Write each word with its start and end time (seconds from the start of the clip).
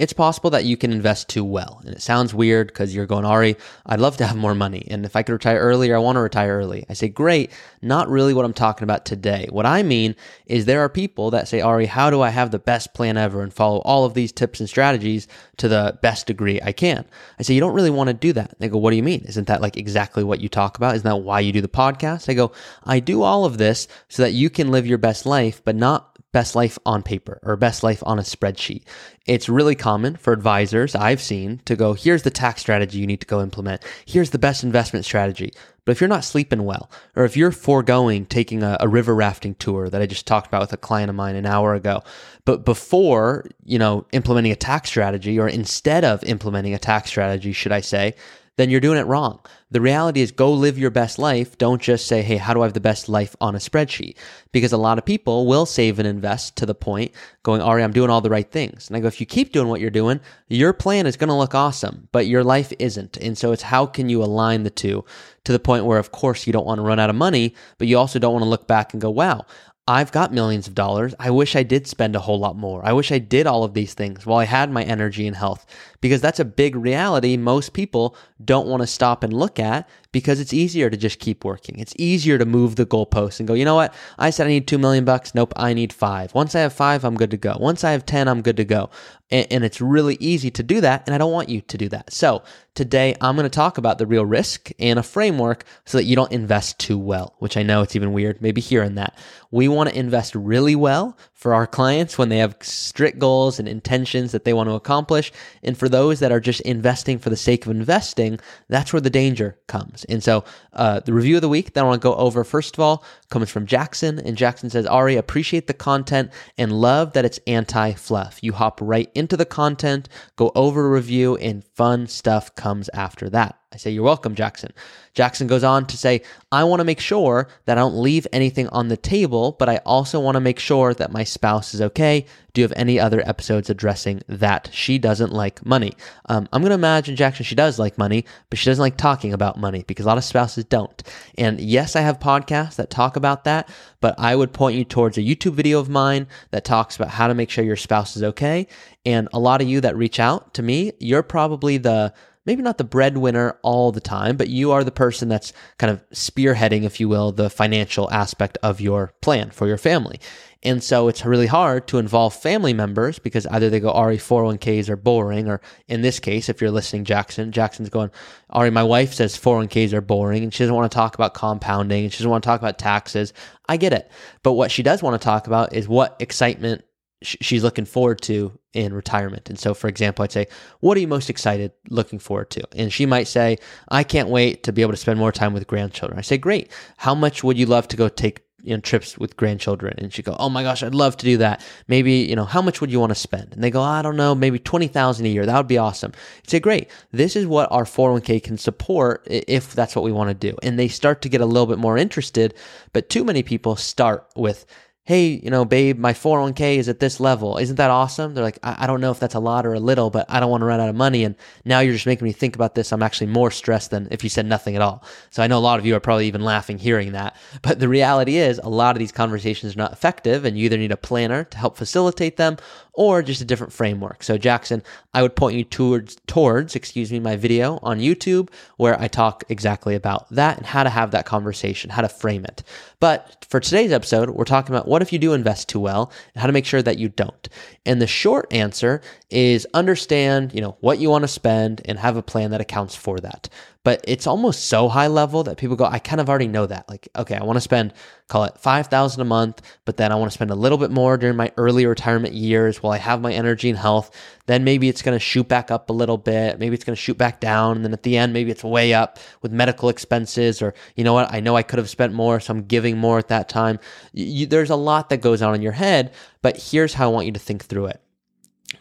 it's 0.00 0.14
possible 0.14 0.48
that 0.48 0.64
you 0.64 0.78
can 0.78 0.92
invest 0.92 1.28
too 1.28 1.44
well. 1.44 1.82
And 1.84 1.94
it 1.94 2.00
sounds 2.00 2.32
weird 2.32 2.68
because 2.68 2.94
you're 2.94 3.04
going, 3.04 3.26
Ari, 3.26 3.56
I'd 3.84 4.00
love 4.00 4.16
to 4.16 4.26
have 4.26 4.34
more 4.34 4.54
money. 4.54 4.88
And 4.90 5.04
if 5.04 5.14
I 5.14 5.22
could 5.22 5.34
retire 5.34 5.58
earlier, 5.58 5.94
I 5.94 5.98
want 5.98 6.16
to 6.16 6.22
retire 6.22 6.56
early. 6.56 6.86
I 6.88 6.94
say, 6.94 7.08
great. 7.08 7.50
Not 7.82 8.08
really 8.08 8.32
what 8.32 8.46
I'm 8.46 8.54
talking 8.54 8.84
about 8.84 9.04
today. 9.04 9.46
What 9.50 9.66
I 9.66 9.82
mean 9.82 10.16
is 10.46 10.64
there 10.64 10.80
are 10.80 10.88
people 10.88 11.32
that 11.32 11.48
say, 11.48 11.60
Ari, 11.60 11.84
how 11.84 12.08
do 12.08 12.22
I 12.22 12.30
have 12.30 12.50
the 12.50 12.58
best 12.58 12.94
plan 12.94 13.18
ever 13.18 13.42
and 13.42 13.52
follow 13.52 13.80
all 13.80 14.06
of 14.06 14.14
these 14.14 14.32
tips 14.32 14.58
and 14.58 14.70
strategies 14.70 15.28
to 15.58 15.68
the 15.68 15.98
best 16.00 16.26
degree 16.26 16.62
I 16.62 16.72
can? 16.72 17.04
I 17.38 17.42
say, 17.42 17.52
you 17.52 17.60
don't 17.60 17.74
really 17.74 17.90
want 17.90 18.08
to 18.08 18.14
do 18.14 18.32
that. 18.32 18.54
They 18.58 18.70
go, 18.70 18.78
what 18.78 18.92
do 18.92 18.96
you 18.96 19.02
mean? 19.02 19.26
Isn't 19.26 19.48
that 19.48 19.60
like 19.60 19.76
exactly 19.76 20.24
what 20.24 20.40
you 20.40 20.48
talk 20.48 20.78
about? 20.78 20.94
Isn't 20.94 21.04
that 21.04 21.16
why 21.16 21.40
you 21.40 21.52
do 21.52 21.60
the 21.60 21.68
podcast? 21.68 22.30
I 22.30 22.32
go, 22.32 22.52
I 22.84 23.00
do 23.00 23.20
all 23.20 23.44
of 23.44 23.58
this 23.58 23.86
so 24.08 24.22
that 24.22 24.32
you 24.32 24.48
can 24.48 24.70
live 24.70 24.86
your 24.86 24.96
best 24.96 25.26
life, 25.26 25.62
but 25.62 25.76
not 25.76 26.09
best 26.32 26.54
life 26.54 26.78
on 26.86 27.02
paper 27.02 27.40
or 27.42 27.56
best 27.56 27.82
life 27.82 28.02
on 28.06 28.18
a 28.18 28.22
spreadsheet. 28.22 28.82
It's 29.26 29.48
really 29.48 29.74
common 29.74 30.16
for 30.16 30.32
advisors 30.32 30.94
I've 30.94 31.20
seen 31.20 31.60
to 31.64 31.76
go, 31.76 31.94
here's 31.94 32.22
the 32.22 32.30
tax 32.30 32.60
strategy 32.60 32.98
you 32.98 33.06
need 33.06 33.20
to 33.20 33.26
go 33.26 33.42
implement. 33.42 33.82
Here's 34.04 34.30
the 34.30 34.38
best 34.38 34.64
investment 34.64 35.04
strategy. 35.04 35.52
But 35.84 35.92
if 35.92 36.00
you're 36.00 36.08
not 36.08 36.24
sleeping 36.24 36.64
well, 36.64 36.90
or 37.16 37.24
if 37.24 37.36
you're 37.36 37.50
foregoing 37.50 38.26
taking 38.26 38.62
a, 38.62 38.76
a 38.80 38.88
river 38.88 39.14
rafting 39.14 39.54
tour 39.54 39.88
that 39.88 40.00
I 40.00 40.06
just 40.06 40.26
talked 40.26 40.46
about 40.46 40.60
with 40.60 40.72
a 40.72 40.76
client 40.76 41.10
of 41.10 41.16
mine 41.16 41.36
an 41.36 41.46
hour 41.46 41.74
ago, 41.74 42.02
but 42.44 42.64
before, 42.64 43.46
you 43.64 43.78
know, 43.78 44.06
implementing 44.12 44.52
a 44.52 44.56
tax 44.56 44.90
strategy 44.90 45.38
or 45.38 45.48
instead 45.48 46.04
of 46.04 46.22
implementing 46.24 46.74
a 46.74 46.78
tax 46.78 47.10
strategy, 47.10 47.52
should 47.52 47.72
I 47.72 47.80
say, 47.80 48.14
then 48.60 48.70
you're 48.70 48.80
doing 48.80 48.98
it 48.98 49.06
wrong. 49.06 49.40
The 49.70 49.80
reality 49.80 50.20
is 50.20 50.32
go 50.32 50.52
live 50.52 50.78
your 50.78 50.90
best 50.90 51.18
life. 51.18 51.56
Don't 51.56 51.80
just 51.80 52.06
say, 52.06 52.22
Hey, 52.22 52.36
how 52.36 52.52
do 52.52 52.62
I 52.62 52.64
have 52.64 52.74
the 52.74 52.80
best 52.80 53.08
life 53.08 53.34
on 53.40 53.54
a 53.54 53.58
spreadsheet? 53.58 54.16
Because 54.52 54.72
a 54.72 54.76
lot 54.76 54.98
of 54.98 55.04
people 55.04 55.46
will 55.46 55.64
save 55.64 55.98
and 55.98 56.06
invest 56.06 56.56
to 56.56 56.66
the 56.66 56.74
point 56.74 57.12
going, 57.42 57.62
Ari, 57.62 57.82
I'm 57.82 57.92
doing 57.92 58.10
all 58.10 58.20
the 58.20 58.30
right 58.30 58.50
things. 58.50 58.88
And 58.88 58.96
I 58.96 59.00
go, 59.00 59.06
if 59.06 59.20
you 59.20 59.26
keep 59.26 59.52
doing 59.52 59.68
what 59.68 59.80
you're 59.80 59.90
doing, 59.90 60.20
your 60.48 60.72
plan 60.72 61.06
is 61.06 61.16
going 61.16 61.28
to 61.28 61.34
look 61.34 61.54
awesome, 61.54 62.08
but 62.12 62.26
your 62.26 62.44
life 62.44 62.72
isn't. 62.78 63.16
And 63.16 63.38
so 63.38 63.52
it's 63.52 63.62
how 63.62 63.86
can 63.86 64.08
you 64.08 64.22
align 64.22 64.64
the 64.64 64.70
two 64.70 65.04
to 65.44 65.52
the 65.52 65.58
point 65.58 65.86
where, 65.86 65.98
of 65.98 66.10
course, 66.12 66.46
you 66.46 66.52
don't 66.52 66.66
want 66.66 66.78
to 66.78 66.82
run 66.82 67.00
out 67.00 67.10
of 67.10 67.16
money, 67.16 67.54
but 67.78 67.88
you 67.88 67.96
also 67.96 68.18
don't 68.18 68.32
want 68.32 68.42
to 68.42 68.48
look 68.48 68.66
back 68.66 68.92
and 68.92 69.00
go, 69.00 69.10
wow, 69.10 69.46
I've 69.88 70.12
got 70.12 70.32
millions 70.32 70.68
of 70.68 70.74
dollars. 70.74 71.14
I 71.18 71.30
wish 71.30 71.56
I 71.56 71.62
did 71.62 71.86
spend 71.86 72.14
a 72.14 72.20
whole 72.20 72.38
lot 72.38 72.56
more. 72.56 72.84
I 72.84 72.92
wish 72.92 73.10
I 73.10 73.18
did 73.18 73.46
all 73.46 73.64
of 73.64 73.74
these 73.74 73.94
things 73.94 74.24
while 74.24 74.38
I 74.38 74.44
had 74.44 74.70
my 74.70 74.84
energy 74.84 75.26
and 75.26 75.36
health 75.36 75.66
because 76.00 76.20
that's 76.20 76.38
a 76.38 76.44
big 76.44 76.76
reality 76.76 77.36
most 77.36 77.72
people 77.72 78.14
don't 78.44 78.68
want 78.68 78.82
to 78.82 78.86
stop 78.86 79.24
and 79.24 79.32
look 79.32 79.58
at 79.58 79.88
because 80.12 80.40
it's 80.40 80.52
easier 80.52 80.90
to 80.90 80.96
just 80.96 81.18
keep 81.18 81.44
working. 81.44 81.78
It's 81.78 81.94
easier 81.96 82.38
to 82.38 82.44
move 82.44 82.76
the 82.76 82.86
goalposts 82.86 83.38
and 83.38 83.46
go, 83.46 83.54
you 83.54 83.64
know 83.64 83.76
what? 83.76 83.94
I 84.18 84.30
said 84.30 84.46
I 84.46 84.50
need 84.50 84.66
2 84.66 84.78
million 84.78 85.04
bucks. 85.04 85.34
Nope, 85.34 85.52
I 85.56 85.72
need 85.72 85.92
5. 85.92 86.34
Once 86.34 86.54
I 86.54 86.60
have 86.60 86.72
5, 86.72 87.04
I'm 87.04 87.16
good 87.16 87.30
to 87.30 87.36
go. 87.36 87.56
Once 87.60 87.84
I 87.84 87.92
have 87.92 88.06
10, 88.06 88.26
I'm 88.26 88.42
good 88.42 88.56
to 88.56 88.64
go. 88.64 88.90
And, 89.30 89.46
and 89.50 89.64
it's 89.64 89.80
really 89.80 90.16
easy 90.18 90.50
to 90.50 90.62
do 90.62 90.80
that 90.80 91.04
and 91.06 91.14
I 91.14 91.18
don't 91.18 91.32
want 91.32 91.48
you 91.48 91.60
to 91.60 91.78
do 91.78 91.88
that. 91.90 92.12
So, 92.12 92.42
today 92.74 93.14
I'm 93.20 93.36
going 93.36 93.44
to 93.44 93.50
talk 93.50 93.78
about 93.78 93.98
the 93.98 94.06
real 94.06 94.24
risk 94.24 94.70
and 94.78 94.98
a 94.98 95.02
framework 95.02 95.64
so 95.84 95.98
that 95.98 96.04
you 96.04 96.16
don't 96.16 96.32
invest 96.32 96.78
too 96.78 96.98
well, 96.98 97.34
which 97.38 97.56
I 97.56 97.62
know 97.62 97.82
it's 97.82 97.96
even 97.96 98.12
weird 98.12 98.40
maybe 98.40 98.60
hearing 98.60 98.94
that. 98.96 99.16
We 99.50 99.68
want 99.68 99.90
to 99.90 99.98
invest 99.98 100.34
really 100.34 100.76
well 100.76 101.16
for 101.40 101.54
our 101.54 101.66
clients 101.66 102.18
when 102.18 102.28
they 102.28 102.36
have 102.36 102.54
strict 102.60 103.18
goals 103.18 103.58
and 103.58 103.66
intentions 103.66 104.32
that 104.32 104.44
they 104.44 104.52
want 104.52 104.68
to 104.68 104.74
accomplish. 104.74 105.32
And 105.62 105.76
for 105.76 105.88
those 105.88 106.20
that 106.20 106.30
are 106.30 106.38
just 106.38 106.60
investing 106.60 107.18
for 107.18 107.30
the 107.30 107.36
sake 107.36 107.64
of 107.64 107.70
investing, 107.70 108.38
that's 108.68 108.92
where 108.92 109.00
the 109.00 109.08
danger 109.08 109.58
comes. 109.66 110.04
And 110.04 110.22
so, 110.22 110.44
uh, 110.74 111.00
the 111.00 111.14
review 111.14 111.36
of 111.36 111.42
the 111.42 111.48
week 111.48 111.72
that 111.72 111.80
I 111.82 111.86
want 111.86 112.02
to 112.02 112.06
go 112.06 112.14
over, 112.14 112.44
first 112.44 112.74
of 112.76 112.80
all, 112.80 113.02
comes 113.30 113.48
from 113.48 113.64
Jackson. 113.64 114.18
And 114.18 114.36
Jackson 114.36 114.68
says, 114.68 114.84
Ari, 114.84 115.16
appreciate 115.16 115.66
the 115.66 115.72
content 115.72 116.30
and 116.58 116.78
love 116.78 117.14
that 117.14 117.24
it's 117.24 117.40
anti 117.46 117.94
fluff. 117.94 118.38
You 118.42 118.52
hop 118.52 118.78
right 118.82 119.10
into 119.14 119.38
the 119.38 119.46
content, 119.46 120.10
go 120.36 120.52
over 120.54 120.86
a 120.86 120.90
review, 120.90 121.36
and 121.38 121.64
fun 121.64 122.06
stuff 122.06 122.54
comes 122.54 122.90
after 122.92 123.30
that. 123.30 123.59
I 123.72 123.76
say, 123.76 123.90
You're 123.90 124.02
welcome, 124.02 124.34
Jackson. 124.34 124.72
Jackson 125.14 125.46
goes 125.46 125.62
on 125.62 125.86
to 125.86 125.96
say, 125.96 126.22
I 126.50 126.64
want 126.64 126.80
to 126.80 126.84
make 126.84 127.00
sure 127.00 127.48
that 127.66 127.78
I 127.78 127.80
don't 127.80 128.00
leave 128.00 128.26
anything 128.32 128.68
on 128.68 128.88
the 128.88 128.96
table, 128.96 129.52
but 129.58 129.68
I 129.68 129.76
also 129.86 130.18
want 130.18 130.34
to 130.36 130.40
make 130.40 130.58
sure 130.58 130.92
that 130.94 131.12
my 131.12 131.22
spouse 131.22 131.72
is 131.74 131.80
okay. 131.80 132.26
Do 132.52 132.60
you 132.60 132.64
have 132.64 132.72
any 132.76 132.98
other 132.98 133.20
episodes 133.28 133.70
addressing 133.70 134.22
that? 134.28 134.70
She 134.72 134.98
doesn't 134.98 135.32
like 135.32 135.64
money. 135.64 135.92
Um, 136.28 136.48
I'm 136.52 136.62
going 136.62 136.70
to 136.70 136.74
imagine, 136.74 137.14
Jackson, 137.14 137.44
she 137.44 137.54
does 137.54 137.78
like 137.78 137.96
money, 137.96 138.24
but 138.48 138.58
she 138.58 138.68
doesn't 138.70 138.82
like 138.82 138.96
talking 138.96 139.32
about 139.32 139.56
money 139.56 139.84
because 139.86 140.04
a 140.04 140.08
lot 140.08 140.18
of 140.18 140.24
spouses 140.24 140.64
don't. 140.64 141.00
And 141.38 141.60
yes, 141.60 141.94
I 141.94 142.00
have 142.00 142.18
podcasts 142.18 142.76
that 142.76 142.90
talk 142.90 143.14
about 143.14 143.44
that, 143.44 143.68
but 144.00 144.16
I 144.18 144.34
would 144.34 144.52
point 144.52 144.76
you 144.76 144.84
towards 144.84 145.16
a 145.16 145.22
YouTube 145.22 145.54
video 145.54 145.78
of 145.78 145.88
mine 145.88 146.26
that 146.50 146.64
talks 146.64 146.96
about 146.96 147.08
how 147.08 147.28
to 147.28 147.34
make 147.34 147.50
sure 147.50 147.64
your 147.64 147.76
spouse 147.76 148.16
is 148.16 148.24
okay. 148.24 148.66
And 149.06 149.28
a 149.32 149.38
lot 149.38 149.62
of 149.62 149.68
you 149.68 149.80
that 149.80 149.96
reach 149.96 150.18
out 150.18 150.54
to 150.54 150.62
me, 150.62 150.92
you're 150.98 151.22
probably 151.22 151.78
the 151.78 152.12
maybe 152.46 152.62
not 152.62 152.78
the 152.78 152.84
breadwinner 152.84 153.58
all 153.62 153.92
the 153.92 154.00
time, 154.00 154.36
but 154.36 154.48
you 154.48 154.72
are 154.72 154.84
the 154.84 154.90
person 154.90 155.28
that's 155.28 155.52
kind 155.78 155.90
of 155.90 156.08
spearheading, 156.10 156.84
if 156.84 156.98
you 157.00 157.08
will, 157.08 157.32
the 157.32 157.50
financial 157.50 158.10
aspect 158.10 158.58
of 158.62 158.80
your 158.80 159.12
plan 159.20 159.50
for 159.50 159.66
your 159.66 159.76
family. 159.76 160.18
And 160.62 160.82
so 160.82 161.08
it's 161.08 161.24
really 161.24 161.46
hard 161.46 161.88
to 161.88 161.98
involve 161.98 162.34
family 162.34 162.74
members 162.74 163.18
because 163.18 163.46
either 163.46 163.70
they 163.70 163.80
go, 163.80 163.90
Ari, 163.90 164.18
401ks 164.18 164.90
are 164.90 164.96
boring, 164.96 165.48
or 165.48 165.62
in 165.88 166.02
this 166.02 166.20
case, 166.20 166.50
if 166.50 166.60
you're 166.60 166.70
listening, 166.70 167.04
Jackson, 167.04 167.50
Jackson's 167.50 167.88
going, 167.88 168.10
Ari, 168.50 168.70
my 168.70 168.82
wife 168.82 169.14
says 169.14 169.38
401ks 169.38 169.94
are 169.94 170.02
boring 170.02 170.42
and 170.42 170.52
she 170.52 170.62
doesn't 170.62 170.74
want 170.74 170.90
to 170.90 170.94
talk 170.94 171.14
about 171.14 171.32
compounding 171.32 172.04
and 172.04 172.12
she 172.12 172.18
doesn't 172.18 172.30
want 172.30 172.44
to 172.44 172.46
talk 172.46 172.60
about 172.60 172.78
taxes. 172.78 173.32
I 173.68 173.78
get 173.78 173.94
it. 173.94 174.10
But 174.42 174.52
what 174.52 174.70
she 174.70 174.82
does 174.82 175.02
want 175.02 175.20
to 175.20 175.24
talk 175.24 175.46
about 175.46 175.72
is 175.72 175.88
what 175.88 176.16
excitement 176.20 176.84
she's 177.22 177.62
looking 177.62 177.84
forward 177.84 178.20
to 178.22 178.58
in 178.72 178.94
retirement. 178.94 179.48
And 179.48 179.58
so, 179.58 179.74
for 179.74 179.88
example, 179.88 180.22
I'd 180.22 180.32
say, 180.32 180.46
What 180.80 180.96
are 180.96 181.00
you 181.00 181.08
most 181.08 181.30
excited 181.30 181.72
looking 181.88 182.18
forward 182.18 182.50
to? 182.50 182.62
And 182.76 182.92
she 182.92 183.06
might 183.06 183.28
say, 183.28 183.58
I 183.88 184.04
can't 184.04 184.28
wait 184.28 184.62
to 184.64 184.72
be 184.72 184.82
able 184.82 184.92
to 184.92 184.96
spend 184.96 185.18
more 185.18 185.32
time 185.32 185.52
with 185.52 185.66
grandchildren. 185.66 186.18
I 186.18 186.22
say, 186.22 186.38
Great. 186.38 186.70
How 186.96 187.14
much 187.14 187.44
would 187.44 187.58
you 187.58 187.66
love 187.66 187.88
to 187.88 187.96
go 187.96 188.08
take 188.08 188.44
you 188.62 188.76
know, 188.76 188.80
trips 188.80 189.18
with 189.18 189.36
grandchildren? 189.36 189.94
And 189.98 190.12
she 190.12 190.22
go, 190.22 190.36
Oh 190.38 190.48
my 190.48 190.62
gosh, 190.62 190.82
I'd 190.82 190.94
love 190.94 191.16
to 191.18 191.24
do 191.24 191.36
that. 191.38 191.64
Maybe, 191.88 192.12
you 192.12 192.36
know, 192.36 192.44
how 192.44 192.62
much 192.62 192.80
would 192.80 192.90
you 192.90 193.00
want 193.00 193.10
to 193.10 193.16
spend? 193.16 193.52
And 193.52 193.62
they 193.62 193.70
go, 193.70 193.82
I 193.82 194.02
don't 194.02 194.16
know, 194.16 194.34
maybe 194.34 194.58
20,000 194.58 195.26
a 195.26 195.28
year. 195.28 195.44
That 195.44 195.56
would 195.56 195.66
be 195.66 195.78
awesome. 195.78 196.12
I'd 196.38 196.50
say, 196.50 196.60
Great. 196.60 196.88
This 197.10 197.36
is 197.36 197.46
what 197.46 197.70
our 197.72 197.84
401k 197.84 198.42
can 198.42 198.56
support 198.56 199.26
if 199.26 199.74
that's 199.74 199.94
what 199.94 200.04
we 200.04 200.12
want 200.12 200.28
to 200.28 200.34
do. 200.34 200.56
And 200.62 200.78
they 200.78 200.88
start 200.88 201.22
to 201.22 201.28
get 201.28 201.40
a 201.40 201.46
little 201.46 201.66
bit 201.66 201.78
more 201.78 201.98
interested. 201.98 202.54
But 202.92 203.10
too 203.10 203.24
many 203.24 203.42
people 203.42 203.76
start 203.76 204.26
with, 204.36 204.64
hey, 205.04 205.40
you 205.42 205.50
know, 205.50 205.64
babe, 205.64 205.98
my 205.98 206.12
401k 206.12 206.76
is 206.76 206.88
at 206.88 207.00
this 207.00 207.18
level. 207.18 207.56
Isn't 207.56 207.76
that 207.76 207.90
awesome? 207.90 208.34
They're 208.34 208.44
like, 208.44 208.58
I, 208.62 208.84
I 208.84 208.86
don't 208.86 209.00
know 209.00 209.10
if 209.10 209.18
that's 209.18 209.34
a 209.34 209.40
lot 209.40 209.66
or 209.66 209.74
a 209.74 209.80
little, 209.80 210.10
but 210.10 210.26
I 210.28 210.38
don't 210.38 210.50
want 210.50 210.60
to 210.60 210.66
run 210.66 210.78
out 210.78 210.88
of 210.88 210.94
money. 210.94 211.24
And 211.24 211.34
now 211.64 211.80
you're 211.80 211.94
just 211.94 212.06
making 212.06 212.26
me 212.26 212.32
think 212.32 212.54
about 212.54 212.74
this. 212.74 212.92
I'm 212.92 213.02
actually 213.02 213.26
more 213.28 213.50
stressed 213.50 213.90
than 213.90 214.08
if 214.10 214.22
you 214.22 214.30
said 214.30 214.46
nothing 214.46 214.76
at 214.76 214.82
all. 214.82 215.02
So 215.30 215.42
I 215.42 215.46
know 215.46 215.58
a 215.58 215.60
lot 215.60 215.78
of 215.78 215.86
you 215.86 215.96
are 215.96 216.00
probably 216.00 216.28
even 216.28 216.42
laughing 216.44 216.78
hearing 216.78 217.12
that. 217.12 217.34
But 217.62 217.80
the 217.80 217.88
reality 217.88 218.36
is, 218.36 218.58
a 218.58 218.68
lot 218.68 218.94
of 218.94 219.00
these 219.00 219.12
conversations 219.12 219.74
are 219.74 219.78
not 219.78 219.92
effective, 219.92 220.44
and 220.44 220.56
you 220.56 220.66
either 220.66 220.78
need 220.78 220.92
a 220.92 220.96
planner 220.96 221.44
to 221.44 221.58
help 221.58 221.76
facilitate 221.76 222.36
them 222.36 222.58
or 222.92 223.22
just 223.22 223.40
a 223.40 223.44
different 223.44 223.72
framework. 223.72 224.22
So 224.22 224.36
Jackson, 224.36 224.82
I 225.14 225.22
would 225.22 225.36
point 225.36 225.56
you 225.56 225.64
towards 225.64 226.16
towards, 226.26 226.76
excuse 226.76 227.10
me, 227.10 227.18
my 227.18 227.36
video 227.36 227.78
on 227.82 227.98
YouTube 227.98 228.50
where 228.76 229.00
I 229.00 229.08
talk 229.08 229.44
exactly 229.48 229.94
about 229.94 230.28
that 230.30 230.58
and 230.58 230.66
how 230.66 230.82
to 230.82 230.90
have 230.90 231.12
that 231.12 231.24
conversation, 231.24 231.90
how 231.90 232.02
to 232.02 232.08
frame 232.08 232.44
it. 232.44 232.62
But 232.98 233.46
for 233.48 233.60
today's 233.60 233.92
episode, 233.92 234.30
we're 234.30 234.44
talking 234.44 234.74
about 234.74 234.86
what 234.86 234.99
if 235.02 235.12
you 235.12 235.18
do 235.18 235.32
invest 235.32 235.68
too 235.68 235.80
well 235.80 236.12
and 236.34 236.40
how 236.40 236.46
to 236.46 236.52
make 236.52 236.66
sure 236.66 236.82
that 236.82 236.98
you 236.98 237.08
don't. 237.08 237.48
And 237.86 238.00
the 238.00 238.06
short 238.06 238.52
answer 238.52 239.00
is 239.30 239.66
understand, 239.74 240.54
you 240.54 240.60
know, 240.60 240.76
what 240.80 240.98
you 240.98 241.10
want 241.10 241.22
to 241.22 241.28
spend 241.28 241.82
and 241.84 241.98
have 241.98 242.16
a 242.16 242.22
plan 242.22 242.50
that 242.50 242.60
accounts 242.60 242.94
for 242.94 243.18
that 243.20 243.48
but 243.82 244.04
it's 244.06 244.26
almost 244.26 244.66
so 244.66 244.88
high 244.88 245.06
level 245.06 245.42
that 245.44 245.56
people 245.56 245.74
go, 245.74 245.86
I 245.86 245.98
kind 245.98 246.20
of 246.20 246.28
already 246.28 246.48
know 246.48 246.66
that. 246.66 246.86
Like, 246.88 247.08
okay, 247.16 247.36
I 247.36 247.44
want 247.44 247.56
to 247.56 247.62
spend, 247.62 247.94
call 248.28 248.44
it 248.44 248.58
5,000 248.58 249.22
a 249.22 249.24
month, 249.24 249.62
but 249.86 249.96
then 249.96 250.12
I 250.12 250.16
want 250.16 250.30
to 250.30 250.34
spend 250.34 250.50
a 250.50 250.54
little 250.54 250.76
bit 250.76 250.90
more 250.90 251.16
during 251.16 251.36
my 251.36 251.50
early 251.56 251.86
retirement 251.86 252.34
years 252.34 252.82
while 252.82 252.92
I 252.92 252.98
have 252.98 253.22
my 253.22 253.32
energy 253.32 253.70
and 253.70 253.78
health. 253.78 254.10
Then 254.46 254.64
maybe 254.64 254.90
it's 254.90 255.00
going 255.00 255.14
to 255.14 255.24
shoot 255.24 255.48
back 255.48 255.70
up 255.70 255.88
a 255.88 255.94
little 255.94 256.18
bit. 256.18 256.58
Maybe 256.58 256.74
it's 256.74 256.84
going 256.84 256.94
to 256.94 257.00
shoot 257.00 257.16
back 257.16 257.40
down. 257.40 257.76
And 257.76 257.84
then 257.84 257.94
at 257.94 258.02
the 258.02 258.18
end, 258.18 258.34
maybe 258.34 258.50
it's 258.50 258.62
way 258.62 258.92
up 258.92 259.18
with 259.40 259.50
medical 259.50 259.88
expenses 259.88 260.60
or, 260.60 260.74
you 260.94 261.04
know 261.04 261.14
what? 261.14 261.32
I 261.32 261.40
know 261.40 261.56
I 261.56 261.62
could 261.62 261.78
have 261.78 261.88
spent 261.88 262.12
more, 262.12 262.38
so 262.38 262.52
I'm 262.52 262.64
giving 262.64 262.98
more 262.98 263.18
at 263.18 263.28
that 263.28 263.48
time. 263.48 263.78
You, 264.12 264.46
there's 264.46 264.70
a 264.70 264.76
lot 264.76 265.08
that 265.08 265.22
goes 265.22 265.40
on 265.40 265.54
in 265.54 265.62
your 265.62 265.72
head, 265.72 266.12
but 266.42 266.58
here's 266.58 266.92
how 266.92 267.10
I 267.10 267.12
want 267.12 267.26
you 267.26 267.32
to 267.32 267.40
think 267.40 267.64
through 267.64 267.86
it. 267.86 268.02